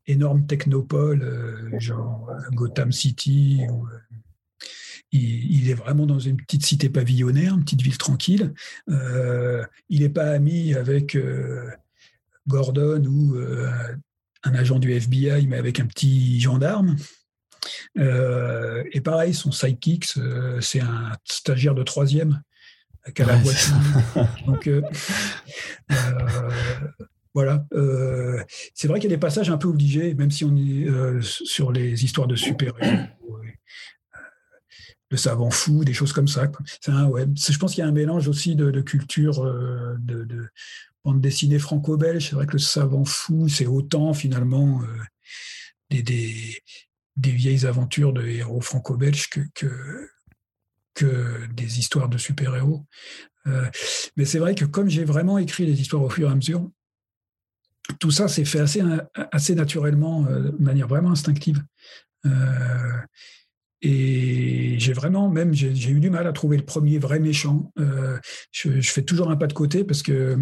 [0.07, 3.87] énorme technopole, genre Gotham City ou
[5.15, 8.53] il, est vraiment dans une petite cité pavillonnaire, une petite ville tranquille.
[8.89, 11.69] Euh, il n'est pas ami avec euh,
[12.47, 13.69] Gordon ou euh,
[14.43, 16.95] un agent du FBI, mais avec un petit gendarme.
[17.95, 20.05] et pareil, son sidekick,
[20.61, 22.41] c'est un stagiaire de troisième
[23.15, 23.75] qui a la voiture.
[24.45, 24.69] Donc,
[27.33, 27.65] voilà.
[28.73, 30.87] c'est vrai qu'il y a des passages un peu obligés, même si on est
[31.21, 33.07] sur les histoires de super-héros
[35.09, 36.51] le savant fou, des choses comme ça.
[36.87, 40.47] Un, ouais, je pense qu'il y a un mélange aussi de, culture euh, de,
[41.03, 42.29] bande dessinée franco-belge.
[42.29, 46.61] C'est vrai que le savant fou, c'est autant finalement euh, des,
[47.17, 49.41] vieilles aventures de héros franco-belges que,
[50.93, 52.85] que, des histoires de super-héros.
[53.47, 53.69] Euh,
[54.15, 56.71] mais c'est vrai que comme j'ai vraiment écrit les histoires au fur et à mesure,
[57.99, 61.63] tout ça s'est fait assez naturellement, de manière vraiment instinctive.
[63.87, 67.71] Et j'ai vraiment, même, j'ai eu du mal à trouver le premier vrai méchant.
[67.77, 68.17] Euh,
[68.51, 70.39] je, fais toujours un pas de côté parce que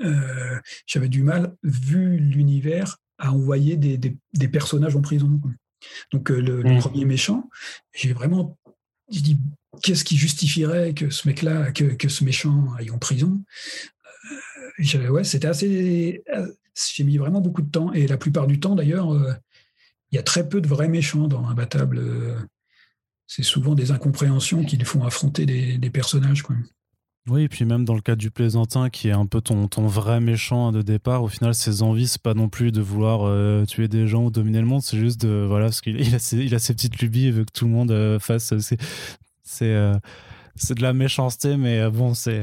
[0.00, 5.38] euh, j'avais du mal, vu l'univers, à envoyer des, des, personnages en prison.
[6.10, 6.78] Donc euh, le, mmh.
[6.78, 7.50] premier méchant,
[7.92, 8.56] j'ai vraiment
[9.10, 9.38] dit
[9.82, 13.42] qu'est-ce qui justifierait que ce mec-là, que, que, ce méchant aille en prison?
[15.10, 16.24] Ouais, c'était assez.
[16.94, 19.12] J'ai mis vraiment beaucoup de temps et la plupart du temps d'ailleurs
[20.10, 22.02] il y a très peu de vrais méchants dans Imbattable.
[23.26, 26.42] C'est souvent des incompréhensions qui font affronter des, personnages.
[27.28, 30.18] Oui, et puis même dans le cas du plaisantin, qui est un peu ton, vrai
[30.20, 33.86] méchant de départ, au final, ses envies, c'est pas non plus de vouloir euh, tuer
[33.86, 35.44] des gens ou dominer le monde, c'est juste de.
[35.46, 38.18] Voilà, parce qu'il il a, ses, petites lubies, il veut que tout le monde euh,
[38.18, 38.52] fasse.
[39.62, 39.98] Euh,
[40.54, 42.40] c'est de la méchanceté, mais bon, c'est.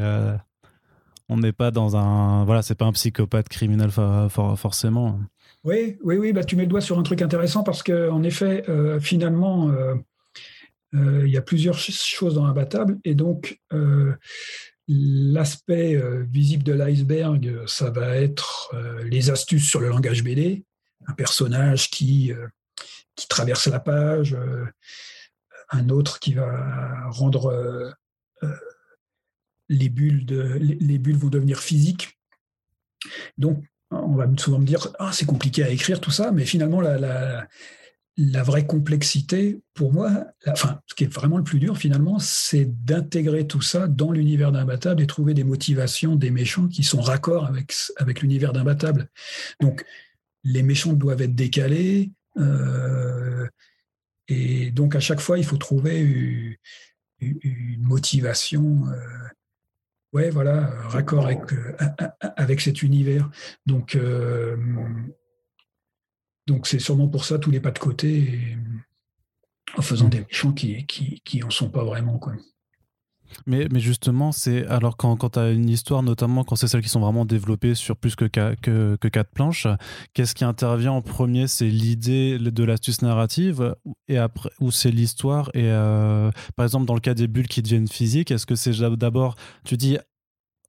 [1.30, 2.46] on n'est pas dans un.
[2.46, 3.90] Voilà, c'est pas un psychopathe criminel
[4.30, 5.20] forcément.
[5.66, 8.70] Oui, oui, oui, bah, tu mets le doigt sur un truc intéressant parce qu'en effet,
[8.70, 9.96] euh, finalement, euh,
[10.94, 13.60] euh, il y a plusieurs choses dans Imbattable et donc
[14.88, 16.00] l'aspect
[16.30, 18.72] visible de l'iceberg, ça va être
[19.04, 20.64] les astuces sur le langage BD,
[21.08, 22.32] un personnage qui,
[23.28, 24.38] traverse la page,
[25.72, 27.96] un autre qui va rendre
[29.70, 30.28] les bulles,
[30.60, 32.20] les bulles vont devenir physiques.
[33.40, 33.64] Donc,
[34.04, 37.48] on va souvent me dire ah, c'est compliqué à écrire tout ça, mais finalement la,
[38.18, 42.66] la, vraie complexité pour moi, enfin ce qui est vraiment le plus dur finalement, c'est
[42.86, 47.46] d'intégrer tout ça dans l'univers d'imbattable et trouver des motivations des méchants qui sont raccords
[47.46, 49.10] avec, avec l'univers d'imbattable.
[49.60, 49.86] Donc
[50.46, 52.12] les méchants doivent être décalés.
[52.38, 53.48] Euh,
[54.28, 56.56] et donc à chaque fois, il faut trouver une,
[57.82, 59.28] motivation euh,
[60.16, 61.76] ouais, voilà, raccord avec, euh,
[62.38, 63.30] avec cet univers.
[63.66, 64.56] Donc, euh,
[66.48, 68.58] donc c'est sûrement pour ça tous les pas de côté,
[69.78, 72.18] en faisant des méchants qui, qui, qui en sont pas vraiment.
[72.18, 72.34] Quoi.
[73.46, 77.00] Mais, justement, c'est alors quand, tu as une histoire, notamment quand c'est celles qui sont
[77.00, 79.68] vraiment développées sur plus que quatre planches,
[80.14, 81.48] qu'est-ce qui intervient en premier?
[81.48, 83.76] C'est l'idée de l'astuce narrative
[84.08, 85.50] et après, ou c'est l'histoire?
[85.54, 88.74] Et euh, par exemple, dans le cas des bulles qui deviennent physiques, est-ce que c'est
[88.98, 89.98] d'abord, tu dis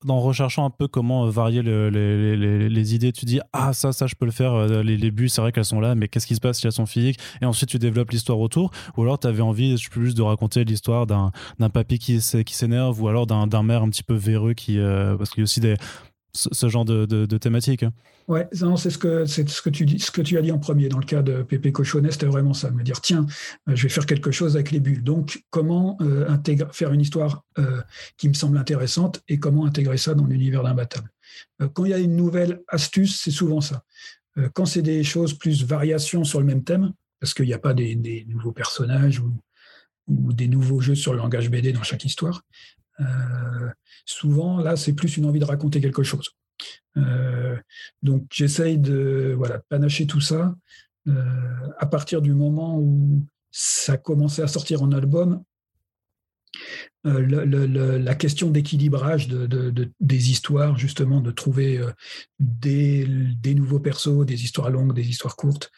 [0.08, 4.26] en recherchant un peu comment varier les, idées, tu dis ah ça ça je peux
[4.26, 4.66] le faire.
[4.66, 6.72] Les, les buts c'est vrai qu'elles sont là, mais qu'est-ce qui se passe si elles
[6.72, 7.18] sont physiques?
[7.40, 8.70] Et ensuite tu développes l'histoire autour.
[8.96, 11.32] Ou alors tu avais envie plus de raconter l'histoire d'un
[11.72, 14.78] papy qui qui s'énerve ou alors d'un mère un petit peu véreux qui
[15.18, 15.76] parce qu'il y a aussi des
[16.36, 17.84] ce, genre de, thématique.
[18.28, 20.98] Ouais, c'est ce que ce que tu ce que tu as dit en premier dans
[20.98, 23.26] le cas de Pépé Cochonnet, c'était vraiment ça, me dire tiens,
[23.68, 25.04] euh, je vais faire quelque chose avec les bulles.
[25.04, 27.80] Donc comment euh, intégrer, faire une histoire euh,
[28.16, 31.10] qui me semble intéressante et comment intégrer ça dans l'univers d'imbattable.
[31.72, 33.82] quand il y a une nouvelle astuce, c'est souvent ça.
[34.54, 37.74] quand c'est des choses plus variations sur le même thème, parce qu'il n'y a pas
[37.74, 39.32] des, nouveaux personnages ou,
[40.08, 42.75] des nouveaux jeux sur le langage BD dans chaque histoire, euh,
[44.04, 46.30] souvent, là, c'est plus une envie de raconter quelque chose.
[46.96, 47.56] Euh,
[48.02, 50.54] donc, j'essaye de voilà, panacher tout ça.
[51.08, 55.42] Euh, à partir du moment où ça a commencé à sortir en album,
[57.04, 61.80] la question d'équilibrage de, des histoires, justement, de trouver
[62.40, 65.70] des, des, nouveaux persos, des histoires longues, des histoires courtes,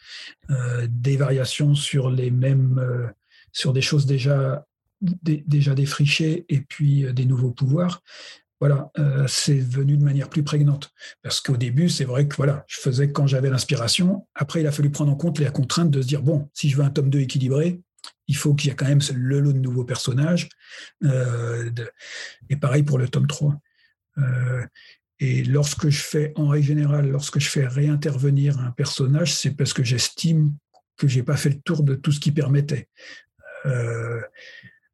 [0.87, 3.11] des variations sur les mêmes,
[3.51, 4.65] sur des choses déjà
[5.01, 8.03] déjà défrichés et puis euh, des nouveaux pouvoirs,
[8.59, 10.91] voilà, euh, c'est venu de manière plus prégnante.
[11.21, 14.27] Parce qu'au début, c'est vrai que voilà, je faisais quand j'avais l'inspiration.
[14.35, 16.75] Après, il a fallu prendre en compte les contraintes de se dire bon, si je
[16.75, 17.81] veux un tome 2 équilibré,
[18.27, 20.49] il faut qu'il y ait quand même le lot de nouveaux personnages.
[21.05, 21.71] Euh,
[22.49, 23.55] et pareil pour le tome 3.
[25.21, 29.71] et lorsque je fais, en règle générale, lorsque je fais réintervenir un personnage, c'est parce
[29.71, 30.53] que j'estime
[30.97, 32.89] que j'ai pas fait le tour de tout ce qui permettait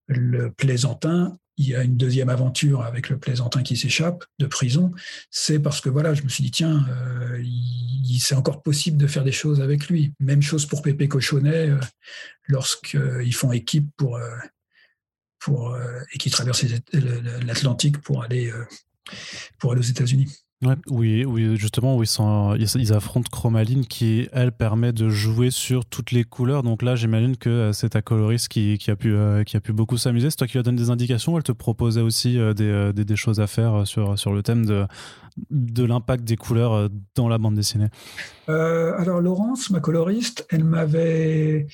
[0.08, 4.92] le plaisantin, il y a une deuxième aventure avec le plaisantin qui s'échappe de prison,
[5.30, 7.44] c'est parce que voilà, je me suis dit, tiens, euh,
[8.20, 10.14] c'est encore possible de faire des choses avec lui.
[10.20, 11.80] Même chose pour Pépé Cochonnet, euh,
[12.48, 14.38] lorsqu'ils font équipe euh,
[16.14, 18.52] et qu'ils traversent l'Atlantique pour aller
[19.64, 20.28] aux États-Unis
[20.90, 26.64] oui, oui, justement, ils, affrontent Chromaline qui, elle, permet de jouer sur toutes les couleurs.
[26.64, 29.74] Donc là, j'imagine que euh, c'est ta coloriste qui, a pu, euh, qui a pu
[29.74, 30.30] beaucoup s'amuser.
[30.30, 31.38] C'est toi qui lui donné des indications.
[31.38, 36.38] Elle te proposait aussi euh, des, choses à faire sur, le thème de l'impact des
[36.38, 37.90] couleurs dans la bande dessinée?
[38.48, 41.68] alors, Laurence, ma coloriste, elle m'avait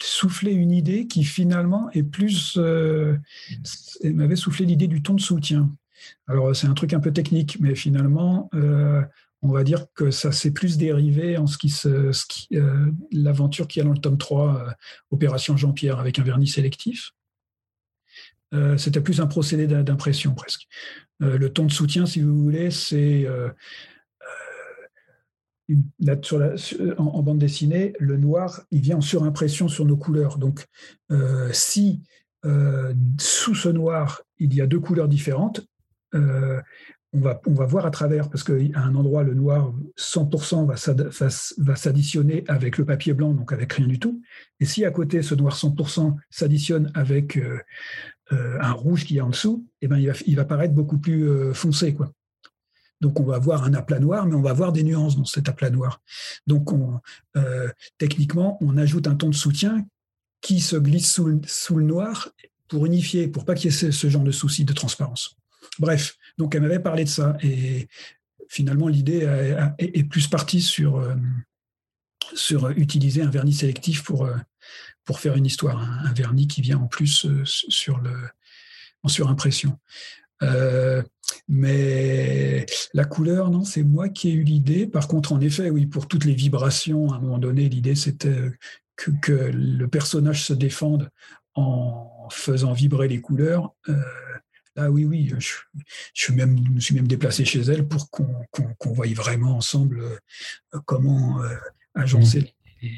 [0.00, 2.56] soufflé une idée qui finalement est plus.
[2.56, 5.70] elle m'avait soufflé l'idée du ton de soutien.
[6.26, 9.02] Alors, c'est un truc un peu technique, mais finalement, euh,
[9.42, 12.12] on va dire que ça s'est plus dérivé en ce qui se,
[12.52, 14.70] euh, l'aventure qui a dans le tome 3, euh,
[15.10, 17.10] Opération Jean-Pierre, avec un vernis sélectif.
[18.78, 20.68] C'était plus un procédé d'impression presque.
[21.20, 23.26] le ton de soutien, si vous voulez, c'est
[26.96, 30.38] en, bande dessinée, le noir, il vient en surimpression sur nos couleurs.
[30.38, 30.66] Donc,
[31.52, 32.00] si
[33.18, 35.68] sous ce noir, il y a deux couleurs différentes,
[36.14, 36.60] euh,
[37.12, 40.66] on, va, on va voir à travers, parce qu'à un endroit, le noir 100%
[41.58, 44.20] va s'additionner avec le papier blanc, donc avec rien du tout.
[44.60, 47.58] Et si à côté, ce noir 100% s'additionne avec euh,
[48.32, 50.98] euh, un rouge qui est en dessous, eh ben, il, va, il va paraître beaucoup
[50.98, 51.94] plus foncé.
[51.94, 52.12] Quoi.
[53.00, 55.48] Donc on va avoir un aplat noir, mais on va avoir des nuances dans cet
[55.48, 56.02] aplat noir.
[56.46, 57.00] Donc on,
[57.96, 59.86] techniquement, on ajoute un ton de soutien
[60.40, 62.30] qui se glisse sous sous le noir
[62.68, 65.36] pour unifier, pour pas qu'il y ait ce, genre de souci de transparence.
[65.78, 67.36] Bref, donc elle m'avait parlé de ça.
[67.42, 67.88] Et
[68.48, 69.28] finalement, l'idée
[69.78, 71.14] est plus partie sur, euh,
[72.34, 74.36] sur utiliser un vernis sélectif pour, euh,
[75.04, 78.12] pour faire une histoire, un, vernis qui vient en plus euh, sur le,
[79.02, 79.78] en surimpression.
[81.46, 84.86] mais la couleur, non, c'est moi qui ai eu l'idée.
[84.86, 88.52] Par contre, en effet, oui, pour toutes les vibrations, à un moment donné, l'idée c'était
[88.96, 91.10] que, que, le personnage se défende
[91.54, 93.74] en faisant vibrer les couleurs.
[94.80, 95.56] Ah oui, oui, je,
[96.14, 101.42] je, même, me suis même déplacé chez elle pour qu'on voie vraiment ensemble euh, comment
[101.42, 101.56] euh,
[101.94, 102.88] agencer mmh.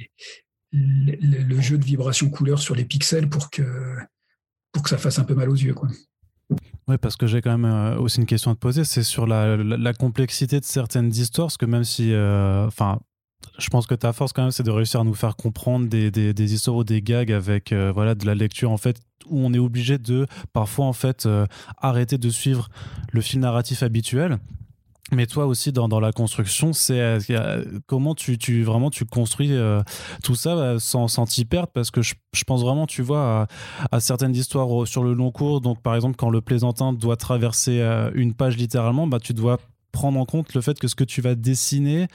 [0.72, 3.96] le, jeu de vibration couleur sur les pixels pour que,
[4.72, 5.72] pour que ça fasse un peu mal aux yeux.
[5.72, 5.88] Quoi.
[6.86, 9.26] Oui, parce que j'ai quand même euh, aussi une question à te poser, c'est sur
[9.26, 13.00] la, complexité de certaines histoires, parce que même si, enfin,
[13.58, 16.10] je pense que ta force quand même, c'est de réussir à nous faire comprendre des,
[16.10, 19.58] des, histoires ou des gags avec voilà de la lecture en fait où on est
[19.58, 21.46] obligé de parfois en fait euh,
[21.78, 22.68] arrêter de suivre
[23.12, 24.38] le fil narratif habituel.
[25.12, 29.52] Mais toi aussi dans, dans la construction c'est euh, comment tu, tu, vraiment tu construis
[29.52, 29.82] euh,
[30.22, 31.70] tout ça sans sans t'y perdre?
[31.72, 33.48] Parce que je, je, pense vraiment tu vois
[33.90, 35.60] à, certaines histoires sur le long cours.
[35.60, 37.80] Donc par exemple quand le plaisantin doit traverser
[38.14, 39.58] une page littéralement bah tu dois
[39.90, 42.06] prendre en compte le fait que ce que tu vas dessiner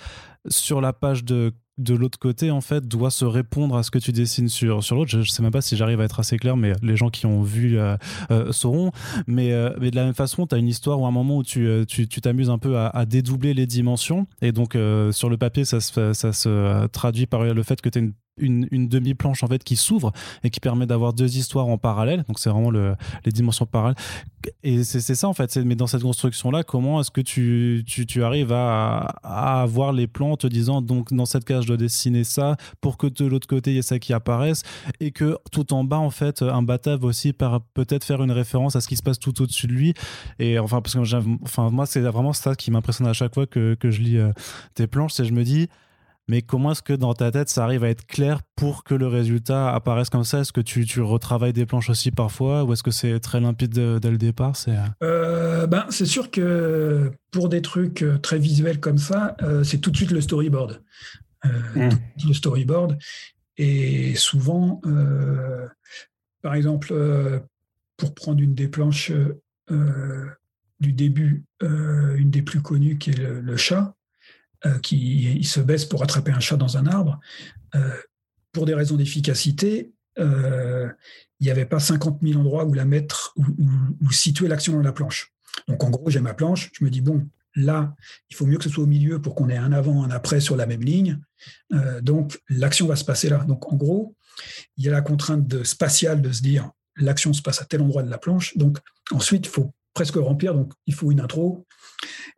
[0.47, 3.99] sur la page de de l'autre côté, en fait, doit se répondre à ce que
[3.99, 5.11] tu dessines sur, sur l'autre.
[5.11, 7.25] Je, ne sais même pas si j'arrive à être assez clair, mais les gens qui
[7.25, 7.97] ont vu euh,
[8.31, 8.91] euh, sauront.
[9.27, 11.43] Mais, euh, mais, de la même façon, tu as une histoire ou un moment où
[11.43, 11.85] tu
[12.21, 14.27] t'amuses tu, un peu à, dédoubler les dimensions.
[14.41, 14.77] Et donc,
[15.11, 18.13] sur le papier, ça se, ça se traduit par le fait que tu as une
[18.37, 20.11] une, demi-planche en fait qui s'ouvre
[20.43, 22.23] et qui permet d'avoir deux histoires en parallèle.
[22.27, 22.95] Donc c'est vraiment le,
[23.25, 23.97] les dimensions parallèles.
[24.63, 25.57] Et c'est ça en fait.
[25.57, 30.07] Mais dans cette construction là, comment est-ce que tu, tu, arrives à, à, avoir les
[30.07, 33.25] plans en te disant donc dans cette case je dois dessiner ça pour que de
[33.25, 34.63] l'autre côté il y ait ça qui apparaisse
[34.99, 38.81] et que tout en bas en fait un batave aussi peut-être faire une référence à
[38.81, 39.93] ce qui se passe tout au-dessus de lui.
[40.39, 43.75] Et enfin parce que enfin moi c'est vraiment ça qui m'impressionne à chaque fois que,
[43.83, 44.31] je lis euh,
[44.73, 45.69] tes planches, c'est je me dis
[46.27, 49.07] mais comment est-ce que dans ta tête ça arrive à être clair pour que le
[49.07, 50.39] résultat apparaisse comme ça?
[50.39, 53.73] Est-ce que tu, tu, retravailles des planches aussi parfois ou est-ce que c'est très limpide
[53.99, 54.55] dès le départ?
[54.55, 59.35] C'est euh, euh, ben, c'est sûr que pour des trucs euh, très visuels comme ça,
[59.63, 60.81] c'est tout de suite le storyboard.
[61.43, 61.89] Mmh.
[62.27, 62.97] Le storyboard.
[63.57, 64.81] Et souvent,
[66.41, 66.93] par exemple,
[67.97, 69.11] pour prendre une des planches
[69.69, 73.95] du début, une des plus connues qui est le chat,
[74.65, 77.19] euh, qui se baisse pour attraper un chat dans un arbre.
[77.75, 77.95] Euh,
[78.51, 80.89] pour des raisons d'efficacité, euh,
[81.39, 84.93] il n'y avait pas 50 000 endroits où la mettre, où, situer l'action dans la
[84.93, 85.33] planche.
[85.67, 87.95] Donc en gros, j'ai ma planche, je me dis, bon, là,
[88.29, 90.39] il faut mieux que ce soit au milieu pour qu'on ait un avant, un après
[90.39, 91.19] sur la même ligne.
[92.01, 93.43] donc l'action va se passer là.
[93.45, 94.15] Donc en gros,
[94.77, 97.81] il y a la contrainte de, spatiale de se dire, l'action se passe à tel
[97.81, 98.57] endroit de la planche.
[98.57, 98.77] Donc
[99.11, 100.53] ensuite, il faut presque remplir.
[100.53, 101.65] Donc il faut une intro,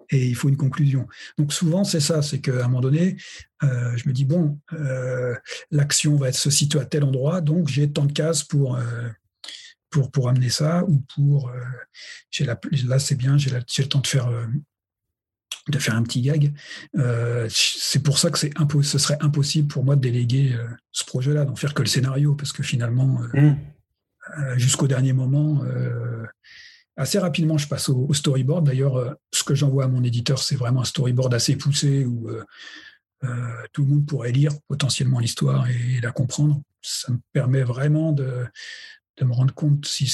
[0.10, 1.08] et il faut une conclusion.
[1.38, 3.18] Donc souvent, c'est ça, c'est qu'à un moment donné,
[3.64, 5.36] euh, je me dis, bon, euh,
[5.72, 9.10] l'action va être se situer à tel endroit, donc j'ai tant de cases pour, euh,
[9.90, 11.52] pour, pour amener ça, ou pour...
[12.40, 14.30] La, là, c'est bien, j'ai le temps de faire
[15.70, 16.54] de faire un petit gag.
[17.50, 20.56] c'est pour ça que c'est ce serait impossible pour moi de déléguer
[20.92, 23.56] ce projet-là, d'en faire que le scénario, parce que finalement, mmh.
[24.56, 25.64] jusqu'au dernier moment,
[26.98, 28.66] assez rapidement, je passe au, storyboard.
[28.66, 32.30] D'ailleurs, euh, ce que j'envoie à mon éditeur, c'est vraiment un storyboard assez poussé où
[32.30, 32.44] euh,
[33.24, 36.62] euh, tout le monde pourrait lire potentiellement l'histoire et, la comprendre.
[36.82, 38.48] Ça me permet vraiment de,
[39.22, 40.12] me rendre compte, si,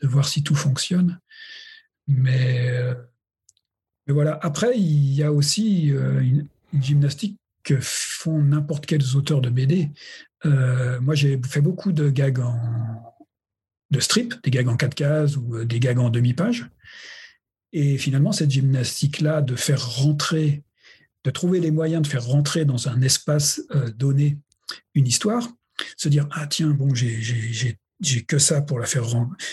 [0.00, 1.18] de voir si tout fonctionne.
[2.06, 2.94] Mais,
[4.06, 4.38] voilà.
[4.42, 9.90] Après, il y a aussi une, gymnastique que font n'importe quels auteurs de BD.
[10.44, 13.15] moi, j'ai fait beaucoup de gags en,
[13.90, 16.68] de strip, des gags en quatre cases ou euh, des gags en demi-page.
[17.72, 20.62] Et finalement, cette gymnastique-là, de faire rentrer,
[21.24, 24.38] de trouver les moyens de faire rentrer dans un espace euh, donné
[24.94, 25.48] une histoire,
[25.96, 29.04] se dire ah tiens bon j'ai j'ai que ça pour la faire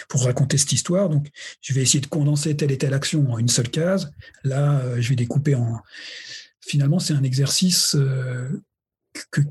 [0.08, 1.28] pour raconter cette histoire donc
[1.62, 4.12] je vais essayer de condenser telle et telle action en une seule case
[4.46, 5.82] là euh, je vais découper en
[6.62, 7.98] finalement c'est un exercice
[9.32, 9.42] que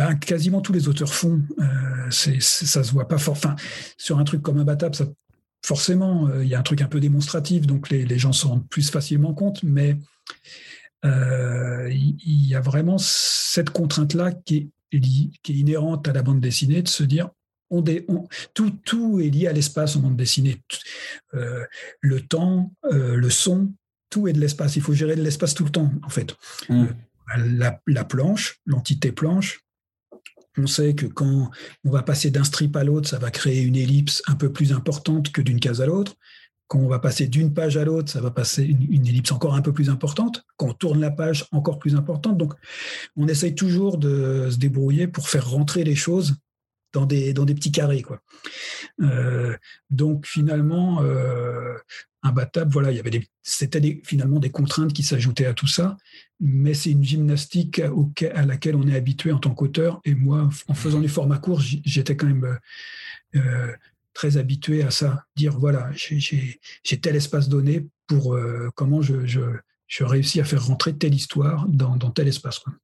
[0.00, 1.42] ben, quasiment tous les auteurs font.
[1.58, 1.64] Euh,
[2.10, 3.32] c'est, ça se voit pas fort.
[3.32, 3.54] Enfin,
[3.98, 5.04] sur un truc comme un batable, ça,
[5.62, 8.68] forcément, euh, il y a un truc un peu démonstratif, donc les, gens s'en rendent
[8.70, 9.98] plus facilement compte, mais
[11.04, 15.00] euh, il y, a vraiment cette contrainte-là qui est,
[15.42, 17.28] qui est inhérente à la bande dessinée, de se dire
[17.68, 17.84] on,
[18.54, 20.62] tout, tout est lié à l'espace en bande dessinée.
[21.34, 23.70] le temps, le son,
[24.08, 24.76] tout est de l'espace.
[24.76, 26.34] Il faut gérer de l'espace tout le temps, en fait.
[26.70, 26.86] Mmh.
[27.86, 29.60] la, planche, l'entité planche,
[30.56, 31.50] on sait que quand
[31.84, 34.72] on va passer d'un strip à l'autre, ça va créer une ellipse un peu plus
[34.72, 36.16] importante que d'une case à l'autre.
[36.66, 39.62] Quand on va passer d'une page à l'autre, ça va passer une, ellipse encore un
[39.62, 40.44] peu plus importante.
[40.56, 42.38] Quand on tourne la page, encore plus importante.
[42.38, 42.54] Donc,
[43.16, 46.36] on essaye toujours de se débrouiller pour faire rentrer les choses
[46.92, 48.02] dans des, dans des petits carrés.
[48.02, 48.20] Quoi.
[49.00, 49.56] Euh,
[49.90, 51.74] donc, finalement, euh,
[52.22, 52.70] imbattable.
[52.72, 55.96] Voilà, il y avait des, c'était finalement des contraintes qui s'ajoutaient à tout ça,
[56.38, 60.00] mais c'est une gymnastique à laquelle on est habitué en tant qu'auteur.
[60.04, 62.58] Et moi, en faisant du format court, j'étais quand même
[63.36, 63.72] euh,
[64.12, 65.24] très habitué à ça.
[65.36, 69.40] Dire voilà, j'ai tel espace donné pour euh, comment je, je,
[69.86, 72.58] je, réussis à faire rentrer telle histoire dans, dans tel espace.
[72.58, 72.74] Quoi.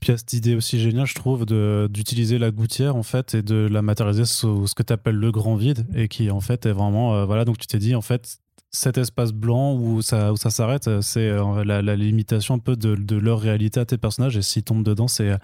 [0.00, 3.82] Puis il y aussi géniale, je trouve, d'utiliser la gouttière en fait et de la
[3.82, 7.14] matérialiser sous ce que tu appelles le grand vide et qui en fait est vraiment
[7.14, 8.38] euh, voilà donc tu t'es dit en fait
[8.74, 13.16] cet espace blanc où ça, où ça s'arrête, c'est euh, la, limitation un peu de,
[13.16, 14.38] leur réalité à tes personnages.
[14.38, 15.36] Et s'ils tombent dedans, c'est,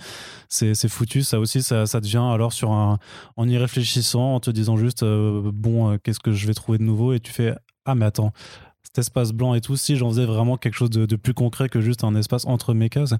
[0.48, 1.22] c'est, foutu.
[1.22, 2.98] Ça aussi, ça, ça, devient alors sur un,
[3.36, 6.84] en y réfléchissant, en te disant juste, euh, bon, qu'est-ce que je vais trouver de
[6.84, 8.32] nouveau Et tu fais, ah, mais attends,
[8.82, 11.82] cet espace blanc et tout, si j'en faisais vraiment quelque chose de, plus concret que
[11.82, 13.14] juste un espace entre mes cases.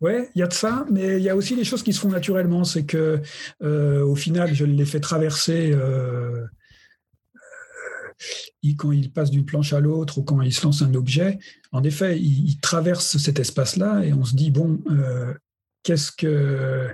[0.00, 2.00] Ouais, il y a de ça, mais il y a aussi des choses qui se
[2.00, 2.64] font naturellement.
[2.64, 3.20] C'est que
[3.62, 5.72] euh, au final, je l'ai fait traverser.
[5.72, 6.44] Euh,
[8.78, 11.38] quand il passe d'une planche à l'autre ou quand il se lance un objet,
[11.70, 14.82] en effet, il, traverse cet espace-là et on se dit, bon,
[15.82, 16.88] qu'est-ce que...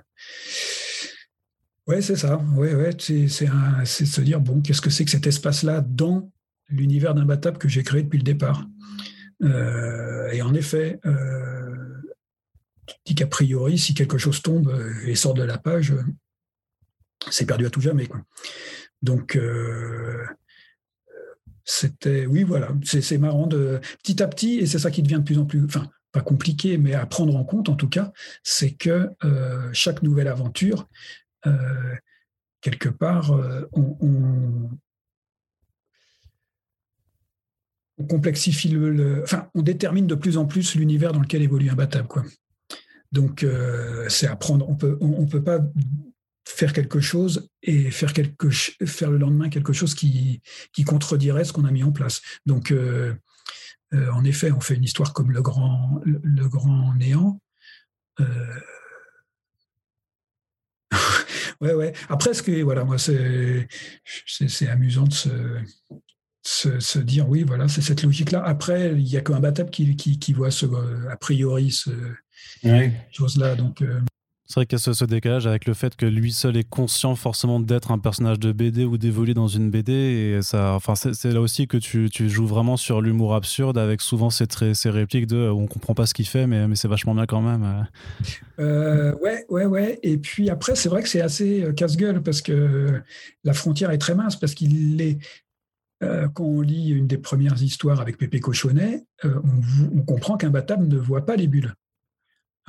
[1.87, 2.39] Ouais, c'est ça.
[2.57, 6.31] Ouais, ouais, c'est se dire, bon, qu'est-ce que c'est que cet espace-là dans
[6.69, 8.67] l'univers d'imbattable que j'ai créé depuis le départ?
[9.41, 11.01] Et en effet,
[13.05, 16.03] dis qu'a priori, si quelque chose tombe euh, et sort de la page, euh,
[17.31, 18.09] c'est perdu à tout jamais.
[19.03, 20.25] Donc, euh,
[21.65, 25.25] c'était, oui, voilà, c'est marrant de petit à petit, et c'est ça qui devient de
[25.25, 28.13] plus en plus, enfin, pas compliqué, mais à prendre en compte en tout cas,
[28.43, 29.09] c'est que
[29.73, 30.89] chaque nouvelle aventure,
[32.61, 33.33] quelque part,
[33.73, 34.69] on,
[38.09, 42.25] complexifie le, enfin, on détermine de plus en plus l'univers dans lequel évolue Imbattable, quoi.
[43.13, 44.69] Donc, euh, c'est apprendre.
[44.69, 45.61] On peut, on, peut pas
[46.49, 50.41] faire quelque chose et faire, quelque, faire le lendemain quelque chose qui,
[50.73, 52.23] qui contredirait ce qu'on a mis en place.
[52.47, 53.15] Donc, euh,
[53.93, 57.39] euh, en effet, on fait une histoire comme le grand, le, grand néant.
[61.61, 61.93] ouais, ouais.
[62.09, 63.69] Après, ce que, voilà, moi, c'est,
[64.69, 68.43] amusant de se, se, dire oui, voilà, c'est cette logique-là.
[68.43, 70.49] Après, il n'y a qu'un Batap qui, qui, voit
[71.11, 71.91] a priori ce,
[73.57, 74.01] Donc, euh,
[74.47, 77.15] C'est vrai qu'il y a ce, décalage avec le fait que lui seul est conscient
[77.15, 79.93] forcément d'être un personnage de BD ou d'évoluer dans une BD.
[79.93, 84.01] Et ça, enfin, c'est là aussi que tu, tu, joues vraiment sur l'humour absurde avec
[84.01, 87.15] souvent ces, ces répliques de on comprend pas ce qu'il fait, mais, mais c'est vachement
[87.15, 87.87] bien quand même.
[88.59, 89.99] Euh, ouais, ouais, ouais.
[90.03, 93.03] Et puis après, c'est vrai que c'est assez euh, casse-gueule parce que
[93.45, 95.19] la frontière est très mince parce qu'il est
[96.35, 99.41] quand on lit une des premières histoires avec Pépé Cochonnet, on,
[99.97, 101.73] on, comprend qu'un Batam ne voit pas les bulles.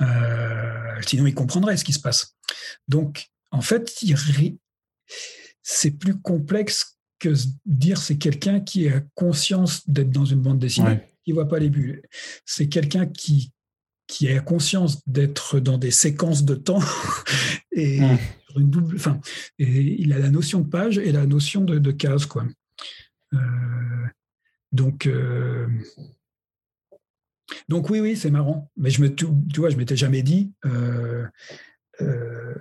[0.00, 2.36] Euh, sinon, il comprendrait ce qui se passe.
[2.88, 4.04] Donc, en fait,
[5.62, 7.32] c'est plus complexe que
[7.64, 11.70] dire c'est quelqu'un qui a conscience d'être dans une bande dessinée, qui voit pas les
[11.70, 12.02] bulles.
[12.44, 13.52] C'est quelqu'un qui
[14.06, 16.82] qui a conscience d'être dans des séquences de temps
[17.72, 18.00] et
[18.56, 19.20] une double, enfin,
[19.58, 22.44] et il a la notion de page et la notion de, de case, quoi.
[23.32, 23.38] Euh,
[24.72, 25.66] donc, euh,
[27.68, 28.70] donc oui, oui, c'est marrant.
[28.76, 29.26] Mais je me, tu,
[29.56, 31.24] vois, je m'étais jamais dit euh,
[32.00, 32.54] euh,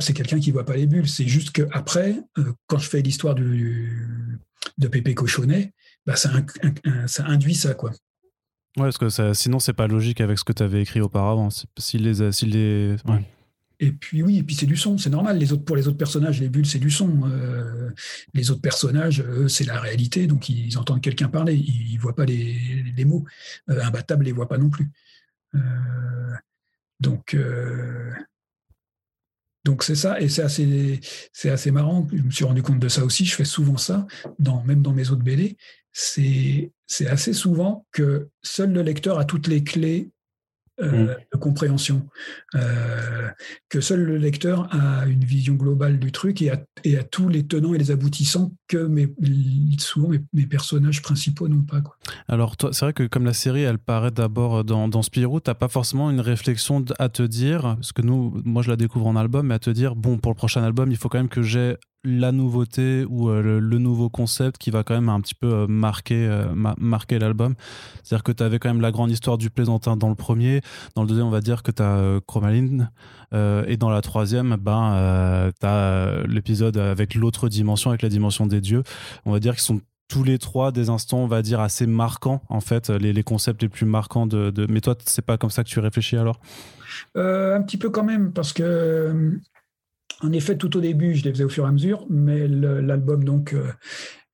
[0.00, 1.08] c'est quelqu'un qui voit pas les bulles.
[1.08, 5.72] C'est juste qu'après, euh, quand je fais l'histoire de Pépé Cochonnet,
[6.06, 6.30] bah, ça,
[7.06, 7.90] ça induit ça, quoi.
[8.78, 11.50] Ouais, parce que ça, sinon, c'est pas logique avec ce que tu avais écrit auparavant.
[11.78, 12.96] S'il les, les,
[13.82, 15.38] et puis oui, et puis c'est du son, c'est normal.
[15.38, 17.28] Les autres, pour les autres personnages, les bulles, c'est du son.
[17.28, 17.90] Euh,
[18.32, 22.24] les autres personnages, c'est la réalité, donc ils entendent quelqu'un parler, ils, ne voient pas
[22.24, 23.24] les, mots.
[23.70, 24.88] Euh, Imbattable les voit pas non plus.
[25.56, 25.58] Euh,
[27.00, 27.36] donc
[29.64, 31.00] donc c'est ça, et c'est assez,
[31.32, 32.06] c'est assez marrant.
[32.12, 33.24] Je me suis rendu compte de ça aussi.
[33.24, 34.06] Je fais souvent ça,
[34.38, 35.56] dans, même dans mes autres BD.
[35.90, 40.10] C'est, c'est assez souvent que seul le lecteur a toutes les clés
[40.80, 41.16] euh, mm.
[41.32, 42.08] de compréhension,
[42.54, 43.28] euh,
[43.68, 47.28] que seul le lecteur a une vision globale du truc et a, et a tous
[47.28, 49.12] les tenants et les aboutissants que mes,
[49.78, 51.82] souvent mes, personnages principaux n'ont pas.
[51.82, 51.96] Quoi.
[52.28, 55.54] Alors, c'est vrai que comme la série, elle paraît d'abord dans, dans Spirou, tu n'as
[55.54, 59.16] pas forcément une réflexion à te dire, parce que nous, moi je la découvre en
[59.16, 61.42] album, mais à te dire, bon, pour le prochain album, il faut quand même que
[61.42, 65.52] j'ai la nouveauté ou euh, le, nouveau concept qui va quand même un petit peu
[65.52, 66.46] euh, marquer, euh,
[66.78, 67.54] marquer l'album.
[68.02, 70.62] C'est-à-dire que tu avais quand même la grande histoire du plaisantin dans le premier.
[70.96, 72.90] Dans le deuxième, on va dire que tu as Chromaline.
[73.32, 78.60] et dans la troisième, ben, tu as l'épisode avec l'autre dimension, avec la dimension des
[78.62, 78.82] dieux.
[79.26, 82.42] On va dire qu'ils sont tous les trois des instants, on va dire, assez marquants,
[82.48, 84.66] en fait, les, concepts les plus marquants de.
[84.68, 86.40] Mais toi, c'est pas comme ça que tu réfléchis alors?
[87.14, 89.40] Un petit peu quand même, parce que
[90.22, 93.24] en effet, tout au début, je les faisais au fur et à mesure, mais l'album
[93.24, 93.72] donc euh,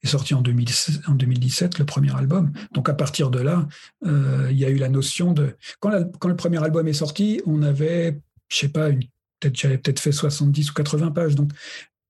[0.02, 2.52] est sorti en, 2017, le premier album.
[2.74, 3.66] Donc à partir de là,
[4.06, 7.62] euh, il y a eu la notion de quand, le premier album est sorti, on
[7.62, 11.52] avait, je sais pas, peut-être j'avais peut-être fait 70 ou 80 pages, donc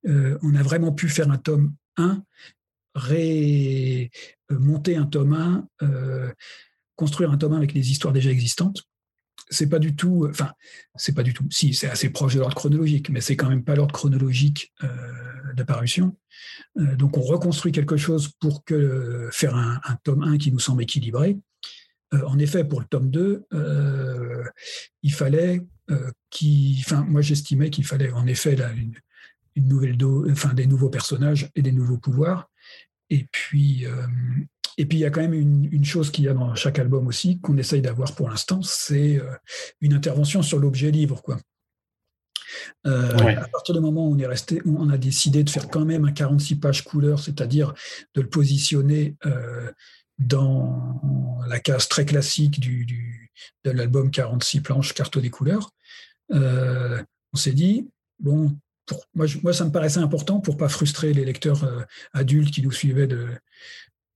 [0.07, 2.23] euh, on a vraiment pu faire un tome 1,
[4.51, 5.69] monter un tome 1,
[6.97, 8.89] construire un tome 1 avec les histoires déjà existantes
[9.51, 10.53] c'est pas du tout, enfin,
[10.95, 13.65] c'est pas du tout, si, c'est assez proche de l'ordre chronologique, mais c'est quand même
[13.65, 14.89] pas l'ordre chronologique euh,
[15.55, 16.17] d'apparition.
[16.79, 20.83] Euh, donc, on reconstruit quelque chose pour que, faire un, tome 1 qui nous semble
[20.83, 21.39] équilibré.
[22.15, 23.47] Euh, en effet, pour le tome 2,
[25.03, 25.63] il fallait
[26.29, 28.93] qui, enfin, moi j'estimais qu'il fallait en effet une,
[29.59, 29.97] une, nouvelle
[30.31, 32.51] enfin, des nouveaux personnages et des nouveaux pouvoirs.
[33.11, 33.87] Et puis,
[34.79, 37.09] et puis il y a quand même une, chose qu'il y a dans chaque album
[37.09, 39.35] aussi, qu'on essaye d'avoir pour l'instant, c'est euh,
[39.81, 41.21] une intervention sur l'objet livre.
[41.21, 41.39] Quoi.
[42.85, 46.05] À partir du moment où on est resté, on a décidé de faire quand même
[46.05, 47.75] un 46 pages couleur, c'est-à-dire
[48.15, 49.17] de le positionner
[50.19, 53.31] dans la case très classique du,
[53.65, 55.71] de l'album 46 planches carton des couleurs.
[56.31, 57.87] on s'est dit,
[58.19, 58.57] bon,
[58.89, 62.73] pour, moi, moi, ça me paraissait important pour pas frustrer les lecteurs adultes qui nous
[62.73, 63.29] suivaient de,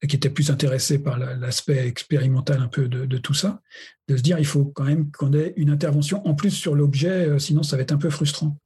[0.08, 3.60] qui était plus intéressé par l'aspect expérimental un peu de, tout ça,
[4.08, 7.28] de se dire il faut quand même qu'on ait une intervention en plus sur l'objet,
[7.28, 8.58] euh, sinon ça va être un peu frustrant.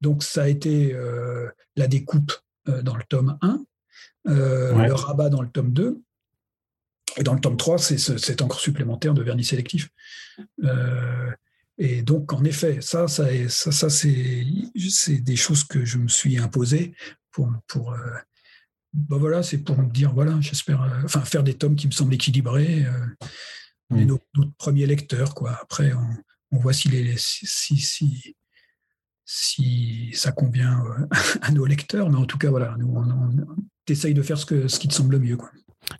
[0.00, 2.32] Donc ça a été euh, la découpe
[2.68, 3.64] euh, dans le tome 1,
[4.26, 6.00] le rabat dans le tome 2,
[7.18, 9.88] et dans le tome 3, c'est cet encre supplémentaire de vernis sélectif.
[11.78, 16.38] Et donc, en effet, ça, ça, ça, ça c'est des choses que je me suis
[16.38, 16.94] imposé
[17.30, 17.94] pour, pour
[18.96, 21.92] bah voilà, c'est pour me dire, voilà, j'espère, euh, enfin, faire des tomes qui me
[21.92, 22.84] semblent équilibrés.
[22.86, 24.04] Euh, mm.
[24.04, 24.20] nos,
[24.58, 25.58] premiers lecteurs, quoi.
[25.62, 25.92] Après,
[26.50, 27.46] on, voit si, les, si,
[27.76, 28.34] si,
[29.26, 31.06] si, ça convient euh,
[31.42, 33.56] à nos lecteurs, mais en tout cas, voilà, nous, on, on,
[33.86, 35.50] essaye de faire ce, que, ce qui te semble mieux, quoi.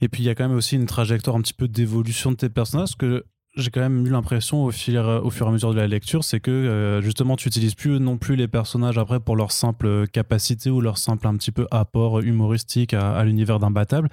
[0.01, 2.37] Et puis il y a quand même aussi une trajectoire un petit peu d'évolution de
[2.37, 3.25] tes personnages, parce que
[3.57, 6.25] j'ai quand même eu l'impression au, fil, au fur et à mesure de la lecture,
[6.25, 10.07] c'est que euh, justement tu utilises plus non plus les personnages après pour leur simple
[10.09, 14.09] capacité ou leur simple un petit peu apport humoristique à, à l'univers d'imbattable,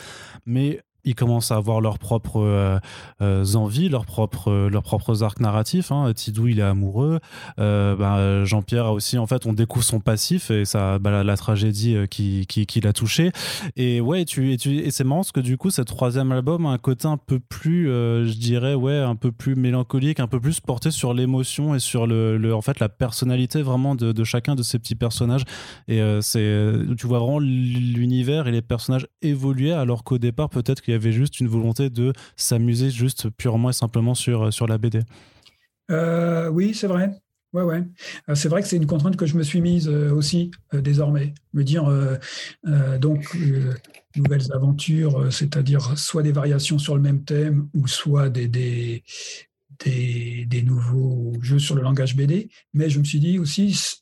[0.46, 2.80] mais ils commencent à avoir leurs propres euh,
[3.22, 5.92] euh, envies, leurs propres, euh, leurs propres arcs narratifs.
[5.92, 6.14] Hein.
[6.14, 7.20] Tidou, il est amoureux.
[7.58, 11.96] Bah, Jean-Pierre a aussi, en fait, on découvre son passif et ça, bah, la, tragédie
[12.10, 13.32] qui, qui, l'a touché.
[13.76, 16.66] Et ouais, tu, et, tu, et c'est marrant parce que du coup, ce troisième album
[16.66, 20.40] a un côté un peu plus, je dirais, ouais, un peu plus mélancolique, un peu
[20.40, 24.56] plus porté sur l'émotion et sur le, en fait, la personnalité vraiment de, de chacun
[24.56, 25.44] de ces petits personnages.
[25.88, 30.93] Et c'est, tu vois vraiment l'univers et les personnages évoluer alors qu'au départ, peut-être qu'il
[30.94, 35.02] y avait juste une volonté de s'amuser juste purement et simplement sur, sur la BD.
[35.92, 37.12] Euh, oui, c'est vrai.
[37.54, 37.84] Ouais, ouais.
[38.30, 41.34] Euh, c'est vrai que c'est une contrainte que je me suis mise euh, aussi désormais.
[41.54, 41.88] Me dire,
[43.00, 43.38] donc,
[44.16, 49.04] nouvelles aventures, c'est-à-dire soit des variations sur le même thème ou soit des, des,
[49.86, 52.50] des, nouveaux jeux sur le langage BD.
[52.74, 54.02] Mais je me suis dit aussi,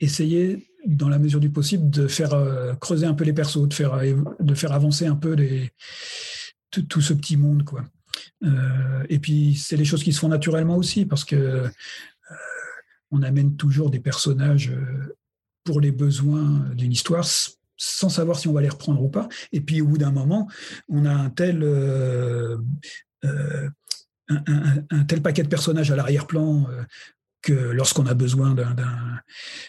[0.00, 3.74] essayer dans la mesure du possible, de faire euh, creuser un peu les persos, de
[3.74, 5.70] faire, euh, de faire avancer un peu les,
[6.70, 7.64] tout, ce petit monde.
[7.64, 7.84] Quoi.
[8.44, 11.64] Euh, et puis, c'est les choses qui se font naturellement aussi, parce que
[13.10, 14.72] on amène toujours des personnages
[15.62, 17.24] pour les besoins d'une histoire
[17.76, 19.28] sans savoir si on va les reprendre ou pas.
[19.52, 20.48] Et puis, au bout d'un moment,
[20.88, 21.62] on a un tel...
[24.28, 26.66] un, tel paquet de personnages à l'arrière-plan
[27.44, 28.74] que lorsqu'on a besoin d'un,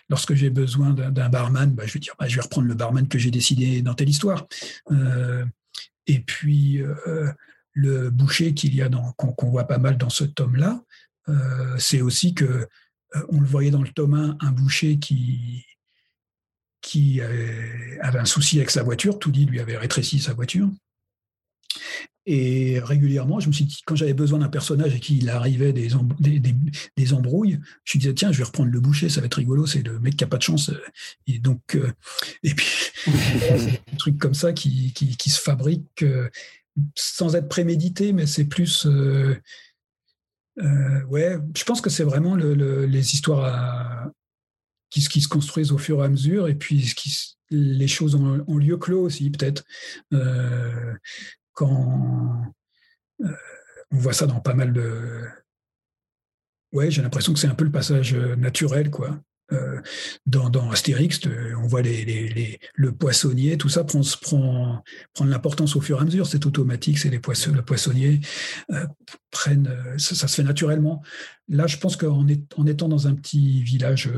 [0.10, 3.08] lorsque j'ai besoin d'un, barman, bah, je vais dire, bah, je vais reprendre le barman
[3.08, 4.48] que j'ai décidé dans telle histoire.
[4.92, 5.46] Euh,
[6.08, 7.32] et puis euh,
[7.74, 10.82] le boucher qu'il y a dans, qu'on, voit pas mal dans ce tome-là,
[11.28, 12.68] euh, c'est aussi que
[13.30, 15.66] on le voyait dans le tome 1, un boucher qui
[16.82, 20.70] qui avait un souci avec sa voiture, tout dit lui avait rétréci sa voiture.
[22.28, 25.90] Et régulièrement, je me suis dit, quand j'avais besoin d'un personnage et qu'il arrivait des,
[26.98, 29.68] des, embrouilles, je me disais, tiens, je vais reprendre le boucher, ça va être rigolo,
[29.68, 30.72] c'est le mec qui n'a pas de chance.
[31.28, 31.92] Et donc, euh,
[32.42, 32.68] et puis,
[33.06, 36.30] des trucs comme ça qui, qui, se fabriquent euh,
[36.96, 38.88] sans être prémédité, mais c'est plus.
[38.88, 39.36] Euh,
[41.10, 44.10] ouais, je pense que c'est vraiment le, les histoires
[44.90, 48.58] qui, qui, se construisent au fur et à mesure, et puis qui, les choses ont,
[48.58, 49.64] lieu clos aussi, peut-être
[51.56, 52.54] quand
[53.22, 53.32] euh,
[53.92, 55.24] on voit ça dans pas mal de.
[56.72, 59.20] Ouais, j'ai l'impression que c'est un peu le passage euh, naturel, quoi.
[59.52, 59.80] Euh,
[60.26, 61.20] dans, dans, Astérix,
[61.62, 64.82] on voit les, les, le poissonnier, tout ça prend, prend,
[65.22, 66.26] de l'importance au fur et à mesure.
[66.26, 68.22] C'est automatique, c'est les poissons, le poissonnier
[69.30, 71.04] prennent, ça, se fait naturellement.
[71.48, 72.26] Là, je pense qu'en
[72.58, 74.12] en étant dans un petit village,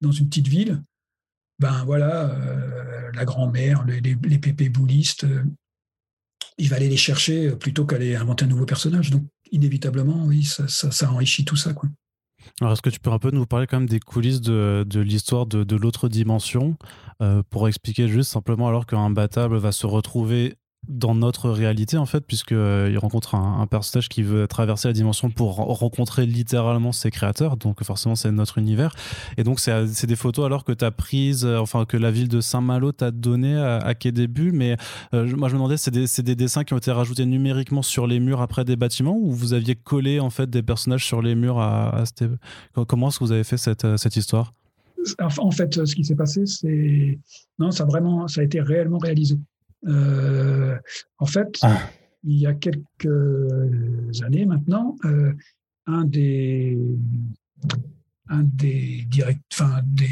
[0.00, 0.82] dans une petite ville,
[1.58, 2.34] ben voilà,
[3.12, 5.26] la grand-mère, les, les, pépés boulistes,
[6.60, 9.10] il va aller les chercher euh, plutôt qu'aller inventer un nouveau personnage.
[9.10, 11.72] Donc, inévitablement, oui, ça, enrichit tout ça.
[11.72, 11.88] Quoi.
[12.60, 15.46] Alors, est-ce que tu peux un peu nous parler quand même des coulisses de, l'histoire
[15.46, 16.76] de, l'autre dimension
[17.22, 20.54] euh, pour expliquer juste simplement alors qu'un battable va se retrouver
[20.90, 24.92] dans notre réalité en fait puisque euh, il rencontre un, personnage qui veut traverser la
[24.92, 27.56] dimension pour rencontrer littéralement ses créateurs.
[27.56, 28.94] Donc forcément c'est notre univers.
[29.36, 32.28] Et donc c'est des photos alors que tu as prises euh, enfin que la ville
[32.28, 34.52] de Saint-Malo t'a donné à, quel début.
[34.52, 34.76] Mais
[35.14, 38.06] euh, moi je me demandais c'est des, des, dessins qui ont été rajoutés numériquement sur
[38.06, 41.34] les murs après des bâtiments ou vous aviez collé en fait des personnages sur les
[41.34, 42.02] murs à,
[42.88, 44.52] comment est-ce que vous avez fait cette, cette histoire?
[45.18, 47.18] En fait, ce qui s'est passé, c'est
[47.58, 49.38] non, ça vraiment, ça a été réellement réalisé.
[49.86, 50.76] Euh,
[51.18, 51.90] en fait, ah.
[52.24, 55.32] il y a quelques années maintenant, euh,
[55.86, 56.78] un des
[58.28, 60.08] un des direct, enfin des,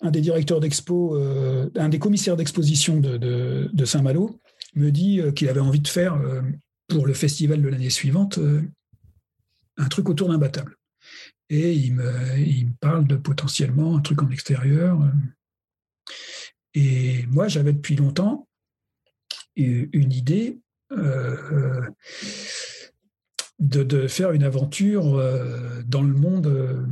[0.00, 4.40] un des directeurs d'expo, euh, un des commissaires d'exposition de, Saint-Malo
[4.74, 6.18] me dit qu'il avait envie de faire
[6.88, 8.38] pour le festival de l'année suivante
[9.76, 10.76] un truc autour d'un battable.
[11.50, 14.98] Et il me, il me parle de potentiellement un truc en extérieur.
[16.74, 18.46] Et moi, j'avais depuis longtemps
[19.56, 20.58] une idée
[20.92, 21.82] euh,
[23.58, 26.46] de, faire une aventure euh, dans le monde.
[26.46, 26.86] Euh,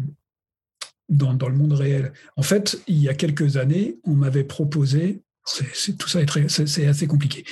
[1.09, 2.13] dans, le monde réel.
[2.37, 6.51] En fait, il y a quelques années, on m'avait proposé, c'est, tout ça est, très,
[6.51, 7.47] c'est, assez compliqué.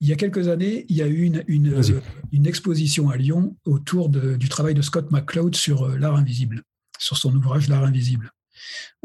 [0.00, 1.82] Il y a quelques années, il y a eu une, une,
[2.30, 6.62] une exposition à Lyon autour du travail de Scott McCloud sur l'art invisible,
[7.00, 8.30] sur son ouvrage L'art invisible.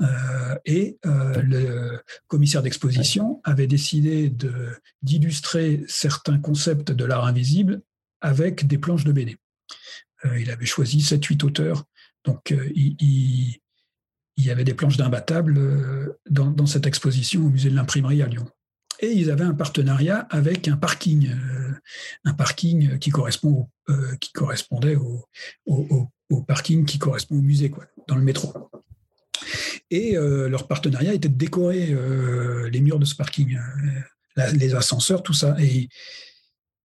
[0.01, 4.33] Euh, et euh, le commissaire d'exposition avait décidé
[5.01, 7.81] d'illustrer certains concepts de l'art invisible
[8.21, 9.37] avec des planches de BD.
[10.25, 11.85] Euh, il avait choisi 7-8 auteurs.
[12.23, 13.59] Donc, il,
[14.37, 15.59] y avait des planches d'imbattable
[16.29, 18.47] dans, cette exposition au musée de l'imprimerie à Lyon.
[18.99, 21.35] Et ils avaient un partenariat avec un parking,
[22.23, 23.69] un parking qui, correspond
[24.19, 25.25] qui correspondait au,
[25.65, 28.53] au, au, parking qui correspond au musée, quoi, dans le métro.
[29.89, 34.75] Et euh, leur partenariat était de décorer euh, les murs de ce parking, euh, les
[34.75, 35.55] ascenseurs, tout ça.
[35.59, 35.89] Et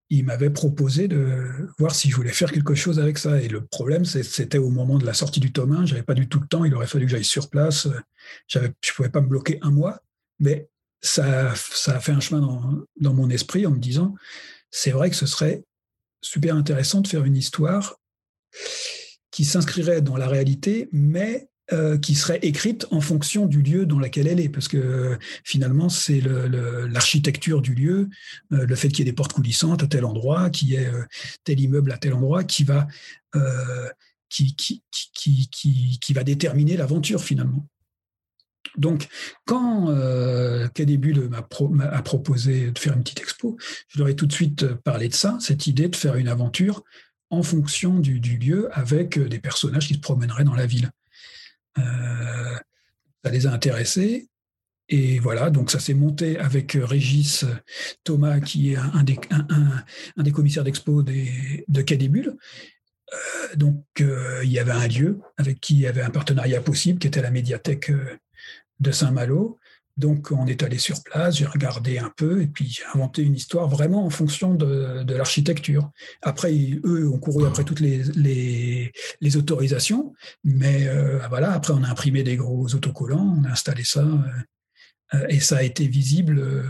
[0.08, 3.40] il m'avait proposé de voir si je voulais faire quelque chose avec ça.
[3.40, 6.28] Et le problème, c'était au moment de la sortie du tome 1, j'avais pas du
[6.28, 7.88] tout le temps, il aurait fallu que j'aille sur place.
[8.46, 10.00] Je ne pouvais pas me bloquer un mois,
[10.38, 10.68] mais
[11.00, 14.14] ça, ça a fait un chemin dans mon esprit en me disant,
[14.70, 15.64] c'est vrai que ce serait
[16.20, 17.96] super intéressant de faire une histoire
[19.30, 23.98] qui s'inscrirait dans la réalité, mais euh, qui serait écrite en fonction du lieu dans
[23.98, 28.08] lequel elle est, parce que finalement c'est l'architecture du lieu,
[28.52, 30.86] euh, le fait qu'il y ait des portes coulissantes à tel endroit, qu'il y ait
[30.86, 31.02] euh,
[31.42, 32.86] tel immeuble à tel endroit, qui va
[34.28, 37.66] qui, qui, qui, qui, va déterminer l'aventure finalement.
[38.78, 39.08] Donc,
[39.44, 40.68] quand euh,
[41.70, 43.56] m'a proposé de faire une petite expo,
[43.88, 46.84] je leur ai tout de suite parlé de ça, cette idée de faire une aventure
[47.30, 50.90] en fonction du lieu avec des personnages qui se promèneraient dans la ville.
[51.78, 52.56] Euh,
[53.24, 54.28] ça les a intéressés.
[54.88, 57.44] Et voilà, donc ça s'est monté avec Régis
[58.04, 62.36] Thomas, qui est un, des, un, des, commissaires d'expo de Cadébule.
[63.12, 66.60] Euh, donc euh, il y avait un lieu avec qui il y avait un partenariat
[66.60, 67.90] possible, qui était la médiathèque
[68.78, 69.58] de Saint-Malo.
[69.96, 73.34] Donc, on est allé sur place, j'ai regardé un peu, et puis j'ai inventé une
[73.34, 75.90] histoire vraiment en fonction de, l'architecture.
[76.20, 76.52] Après,
[76.84, 78.02] eux ont couru après toutes les,
[79.20, 80.12] les, autorisations,
[80.44, 84.06] mais euh, voilà, après, on a imprimé des gros autocollants, on a installé ça,
[85.14, 86.62] euh, et ça a été visible euh,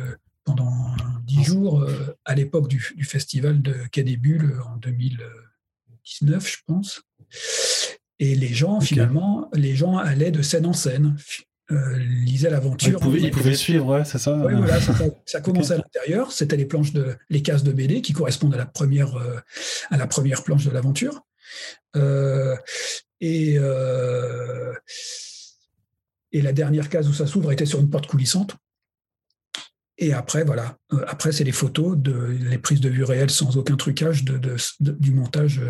[0.44, 1.84] pendant dix jours
[2.24, 7.02] à l'époque du, festival de Bulles en 2019, je pense.
[8.20, 11.16] Et les gens, finalement, les gens allaient de scène en scène
[11.72, 13.00] euh, lisait l'aventure.
[13.16, 14.40] il pouvait, suivre, ouais, c'est ça.
[15.24, 16.30] ça, commençait à l'intérieur.
[16.30, 19.40] C'était les planches de, les cases de BD qui correspondent à la première, euh,
[19.90, 21.22] à la première planche de l'aventure.
[21.96, 22.56] Euh,
[23.20, 23.58] et
[26.32, 28.56] et la dernière case où ça s'ouvre était sur une porte coulissante.
[29.98, 30.76] Et après, voilà.
[31.06, 35.12] après, c'est les photos, de, les prises de vue réelles sans aucun trucage de, du
[35.12, 35.62] montage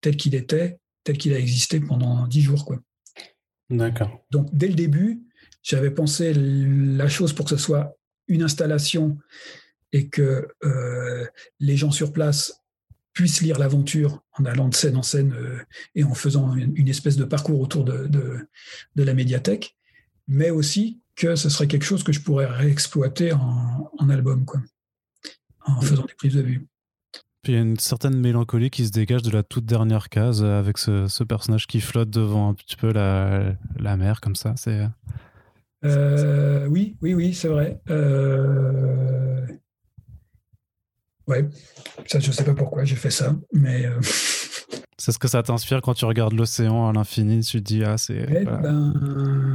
[0.00, 2.80] tel qu'il était, tel qu'il a existé pendant dix jours, quoi.
[3.70, 4.24] D'accord.
[4.30, 5.22] Donc, dès le début,
[5.62, 7.96] j'avais pensé la chose pour que ce soit
[8.28, 9.18] une installation
[9.92, 11.26] et que euh,
[11.60, 12.64] les gens sur place
[13.12, 15.58] puissent lire l'aventure en allant de scène en scène euh,
[15.94, 19.76] et en faisant une, espèce de parcours autour de, de, la médiathèque,
[20.26, 24.60] mais aussi que ce serait quelque chose que je pourrais réexploiter en, en album, quoi,
[25.64, 26.66] en faisant des prises de vue.
[27.44, 30.42] Puis il y a une certaine mélancolie qui se dégage de la toute dernière case
[30.42, 34.54] euh, avec ce, personnage qui flotte devant un petit peu la, la mer comme ça.
[34.56, 34.88] C'est.
[35.84, 37.82] Euh, oui, oui, oui, c'est vrai.
[37.90, 39.46] Euh...
[41.26, 41.46] Ouais,
[42.06, 43.84] ça, je sais pas pourquoi j'ai fait ça, mais.
[43.84, 44.00] Euh,
[44.96, 47.98] c'est ce que ça t'inspire quand tu regardes l'océan à l'infini, tu te dis, ah,
[47.98, 48.24] c'est.
[48.44, 49.54] Ben,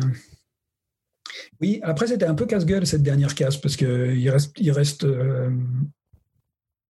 [1.60, 5.08] oui, après, c'était un peu casse-gueule cette dernière case, parce qu'il reste, il reste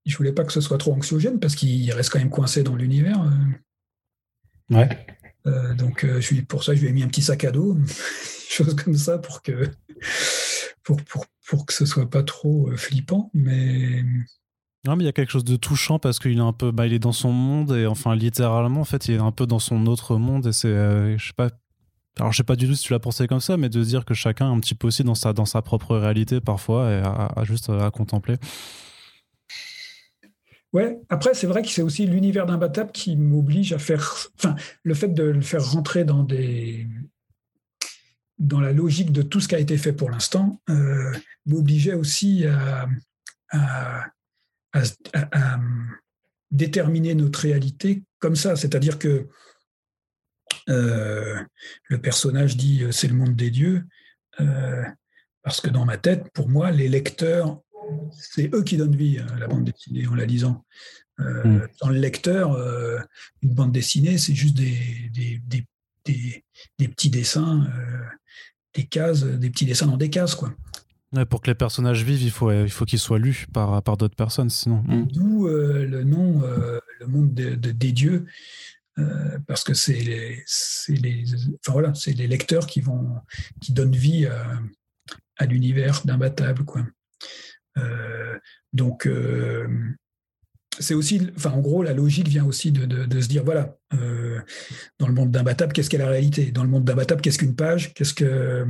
[0.05, 2.75] je voulais pas que ce soit trop anxiogène parce qu'il reste quand même coincé dans
[2.75, 3.21] l'univers.
[3.21, 4.75] Euh.
[4.75, 5.07] Ouais.
[5.47, 7.77] Euh, donc euh, je pour ça je lui ai mis un petit sac à dos,
[8.49, 9.69] chose comme ça pour que
[10.83, 13.29] pour, pour, pour que ce soit pas trop flippant.
[13.33, 14.03] Mais
[14.85, 16.87] non, mais il y a quelque chose de touchant parce qu'il est un peu, bah,
[16.87, 19.59] il est dans son monde et enfin littéralement en fait, il est un peu dans
[19.59, 20.69] son autre monde et c'est,
[21.17, 21.49] je sais pas.
[22.19, 24.03] Alors je sais pas du tout si tu l'as pensé comme ça, mais de dire
[24.03, 27.01] que chacun est un petit peu aussi dans sa dans sa propre réalité parfois et
[27.01, 28.35] à juste à contempler.
[30.71, 34.29] Ouais, après, c'est vrai que c'est aussi l'univers d'imbattable qui m'oblige à faire.
[34.37, 36.87] Enfin, le fait de le faire rentrer dans des.
[38.37, 41.11] dans la logique de tout ce qui a été fait pour l'instant, euh,
[41.45, 42.87] m'obligeait aussi à,
[46.51, 48.55] déterminer notre réalité comme ça.
[48.55, 49.27] C'est-à-dire que
[50.69, 51.39] euh,
[51.85, 53.85] le personnage dit euh, c'est le monde des dieux,
[55.41, 57.59] parce que dans ma tête, pour moi, les lecteurs
[58.11, 60.65] c'est eux qui donnent vie à la bande dessinée en la lisant.
[61.19, 61.67] Euh, mm.
[61.81, 62.99] Dans le lecteur, euh,
[63.41, 68.03] une bande dessinée, c'est juste des, des, petits dessins, euh,
[68.73, 70.53] des cases, des petits dessins dans des cases, quoi.
[71.29, 74.15] pour que les personnages vivent, il faut, il faut qu'ils soient lus par, par d'autres
[74.15, 74.83] personnes, sinon.
[74.87, 75.07] Mm.
[75.11, 76.41] D'où le nom,
[76.99, 78.25] le monde des dieux,
[79.47, 80.43] parce que c'est les,
[80.89, 81.23] les,
[81.59, 83.15] enfin voilà, les lecteurs qui vont,
[83.61, 84.59] qui donnent vie à,
[85.37, 86.85] à l'univers d'imbattable, quoi.
[87.79, 88.37] Euh,
[88.73, 89.67] donc, euh,
[90.79, 94.39] c'est aussi, enfin, en gros, la logique vient aussi de, se dire, voilà, euh,
[94.99, 96.51] dans le monde d'imbattable, qu'est-ce qu'est la réalité?
[96.51, 97.93] Dans le monde d'imbattable, qu'est-ce qu'une page?
[97.93, 98.65] Qu'est-ce que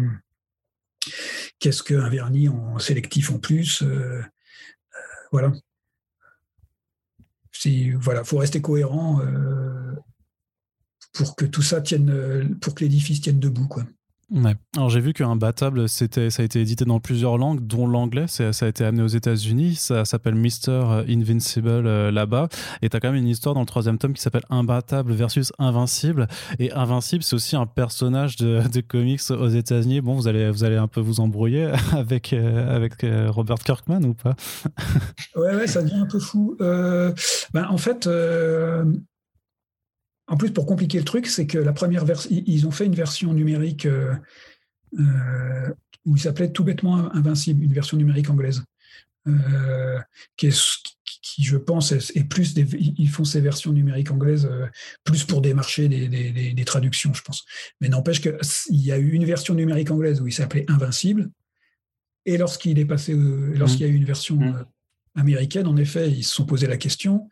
[1.60, 3.84] qu'est-ce qu'un vernis en sélectif en plus?
[5.32, 5.52] Voilà.
[7.52, 9.22] Si, voilà, faut rester cohérent
[11.14, 13.86] pour que tout ça tienne, pour que l'édifice tienne debout, quoi.
[14.32, 14.54] Ouais.
[14.76, 18.28] Alors j'ai vu qu'un battable, c'était, ça a été édité dans plusieurs langues, dont l'anglais.
[18.28, 19.76] Ça a été amené aux États-Unis.
[19.76, 21.04] Ça s'appelle Mr.
[21.08, 22.48] Invincible euh, là-bas.
[22.82, 25.52] Et tu as quand même une histoire dans le troisième tome qui s'appelle Imbattable versus
[25.58, 26.28] Invincible.
[26.60, 30.02] Et Invincible, c'est aussi un personnage de, de comics aux États-Unis.
[30.02, 34.04] Bon, vous allez, vous allez un peu vous embrouiller avec, euh, avec euh, Robert Kirkman
[34.04, 34.36] ou pas?
[35.36, 36.56] Ouais, ouais, ça devient un peu fou.
[36.60, 38.08] ben, en fait,
[40.30, 42.96] en plus, pour compliquer le truc, c'est que la première version, ils ont fait une
[42.96, 44.14] version numérique euh,
[45.00, 45.74] euh,
[46.06, 48.64] où il s'appelait tout bêtement Invincible, une version numérique anglaise,
[49.28, 50.00] euh,
[50.38, 50.52] qui,
[51.22, 54.50] qui, je pense, est, plus ils font ces versions numériques anglaises
[55.04, 57.44] plus pour démarcher des, des, traductions, je pense.
[57.82, 58.38] Mais n'empêche qu'il
[58.70, 61.32] y a eu une version numérique anglaise où il s'appelait Invincible,
[62.26, 64.66] et lorsqu'il est passé, lorsqu'il y a eu une version mmh.
[65.16, 67.28] américaine, en effet, ils se sont posé la question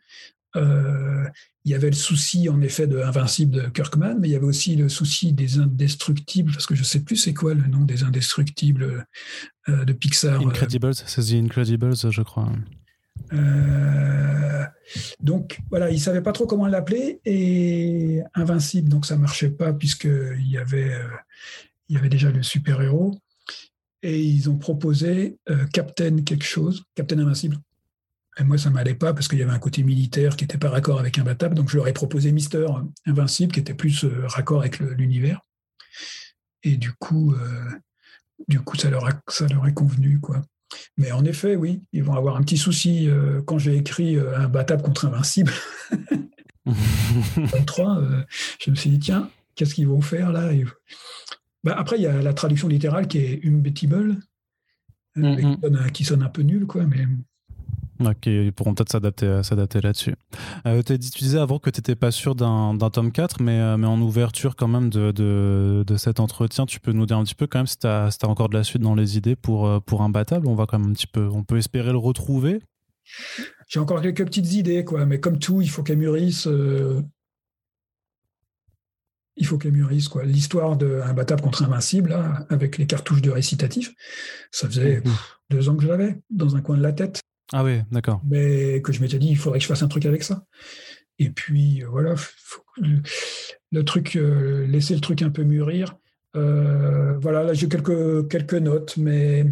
[0.56, 1.24] euh,
[1.64, 4.46] il y avait le souci, en effet, de Invincible de Kirkman, mais il y avait
[4.46, 7.84] aussi le souci des indestructibles, parce que je ne sais plus c'est quoi le nom
[7.84, 9.06] des indestructibles
[9.68, 10.40] euh, de Pixar.
[10.40, 10.46] Euh.
[10.46, 12.50] Incredibles, c'est The Incredibles, je crois.
[15.20, 19.50] donc voilà, ils ne savaient pas trop comment l'appeler, et Invincible, donc ça ne marchait
[19.50, 20.94] pas, puisqu'il y, avait,
[21.88, 23.18] il y avait déjà le super-héros,
[24.02, 25.36] et ils ont proposé
[25.74, 27.58] Captain quelque chose, Captain Invincible.
[28.38, 30.70] Et moi, ça m'allait pas parce qu'il y avait un côté militaire qui n'était pas
[30.70, 31.56] raccord avec Imbattable.
[31.56, 32.66] Donc, je leur ai proposé Mister
[33.06, 35.40] Invincible, qui était plus euh, raccord avec l'univers.
[36.62, 37.70] Et du coup, euh,
[38.46, 40.42] du coup, ça leur, a, ça leur est convenu, quoi.
[40.96, 44.82] Mais en effet, oui, ils vont avoir un petit souci euh, quand j'ai écrit Imbattable
[44.82, 45.52] contre Invincible.
[47.66, 48.02] 3,
[48.60, 50.50] je me suis dit, tiens, qu'est-ce qu'ils vont faire là?
[51.64, 54.18] Bah, Après, il y a la traduction littérale qui est Umbettable,
[55.16, 55.90] mm-hmm.
[55.90, 57.06] qui, sonne, un peu nul, quoi, mais
[58.26, 60.14] Ils pourront peut-être s'adapter, euh, s'adapter là-dessus.
[60.66, 63.86] Euh, tu disais avant que tu n'étais pas sûr d'un, tome 4, mais, euh, mais
[63.86, 67.46] en ouverture quand même de, de, cet entretien, tu peux nous dire un petit peu
[67.46, 70.46] quand même si tu as, encore de la suite dans les idées pour, pour Imbattable.
[70.46, 72.60] On va quand même un petit peu, on peut espérer le retrouver.
[73.68, 76.48] J'ai encore quelques petites idées, quoi, mais comme tout, il faut qu'elles mûrissent.
[79.36, 80.08] Il faut qu'elles mûrissent.
[80.08, 80.24] Quoi.
[80.24, 83.94] L'histoire d'Imbattable contre Invincible, là, avec les cartouches de récitatif,
[84.50, 85.02] ça faisait
[85.50, 87.22] deux ans que je l'avais dans un coin de la tête.
[87.52, 88.20] Ah oui, d'accord.
[88.24, 90.44] Mais que je m'étais dit, il faudrait que je fasse un truc avec ça.
[91.18, 92.14] Et puis, euh, voilà,
[93.70, 95.96] le, truc, euh, laisser le truc un peu mûrir.
[96.36, 99.46] Euh, voilà, là, j'ai quelques, notes, mais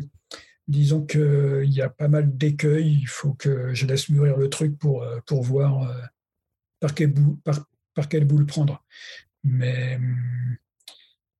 [0.68, 2.98] disons qu'il y a pas mal d'écueils.
[3.00, 5.02] Il faut que je laisse mûrir le truc pour,
[5.42, 5.90] voir
[6.80, 8.84] par quel, bout, le prendre.
[9.42, 9.98] Mais,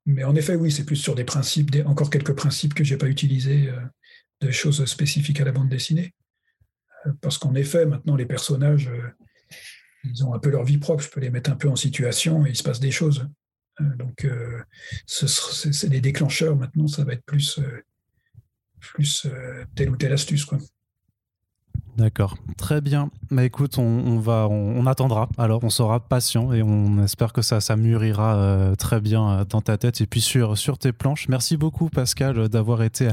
[0.06, 2.94] mais en effet, oui, c'est plus sur des principes, des, encore quelques principes que je
[2.94, 3.70] n'ai pas utilisés,
[4.40, 6.14] de choses spécifiques à la bande dessinée
[7.20, 9.10] parce qu'en effet, maintenant, les personnages, euh,
[10.04, 11.02] ils ont un peu leur vie propre.
[11.02, 13.28] Je peux les mettre un peu en situation et il se passe des choses.
[13.80, 14.62] Euh, donc, euh,
[15.06, 16.56] c'est des déclencheurs.
[16.56, 17.60] Maintenant, ça va être plus,
[18.80, 19.26] plus
[19.74, 20.44] telle ou telle astuce.
[20.44, 20.58] Quoi.
[21.96, 23.10] D'accord, très bien.
[23.30, 25.28] Mais bah, écoute, on, va, on, attendra.
[25.38, 29.78] Alors, on sera patient et on espère que ça, ça mûrira très bien dans ta
[29.78, 31.28] tête et puis sur, sur tes planches.
[31.28, 33.08] Merci beaucoup, Pascal, d'avoir été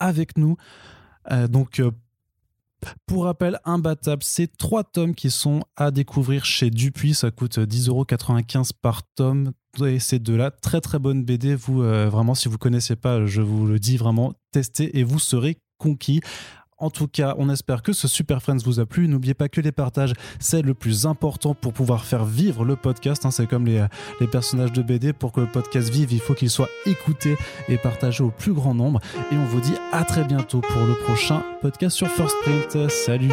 [0.00, 0.56] avec nous.
[1.48, 1.80] donc,
[3.06, 7.14] pour rappel, Imbattable, c'est trois tomes qui sont à découvrir chez Dupuis.
[7.14, 9.52] Ça coûte 10,95€ par tome.
[9.84, 11.54] Et c'est de la très très bonne BD.
[11.54, 15.18] Vous, euh, vraiment, si vous connaissez pas, je vous le dis vraiment, testez et vous
[15.18, 16.20] serez conquis.
[16.78, 19.08] En tout cas, on espère que ce Super Friends vous a plu.
[19.08, 23.24] N'oubliez pas que les partages, c'est le plus important pour pouvoir faire vivre le podcast.
[23.24, 23.30] Hein.
[23.30, 23.84] C'est comme les,
[24.20, 25.12] les personnages de BD.
[25.12, 27.36] Pour que le podcast vive, il faut qu'il soit écouté
[27.68, 29.00] et partagé au plus grand nombre.
[29.32, 32.90] Et on vous dit à très bientôt pour le prochain podcast sur First Print.
[32.90, 33.32] Salut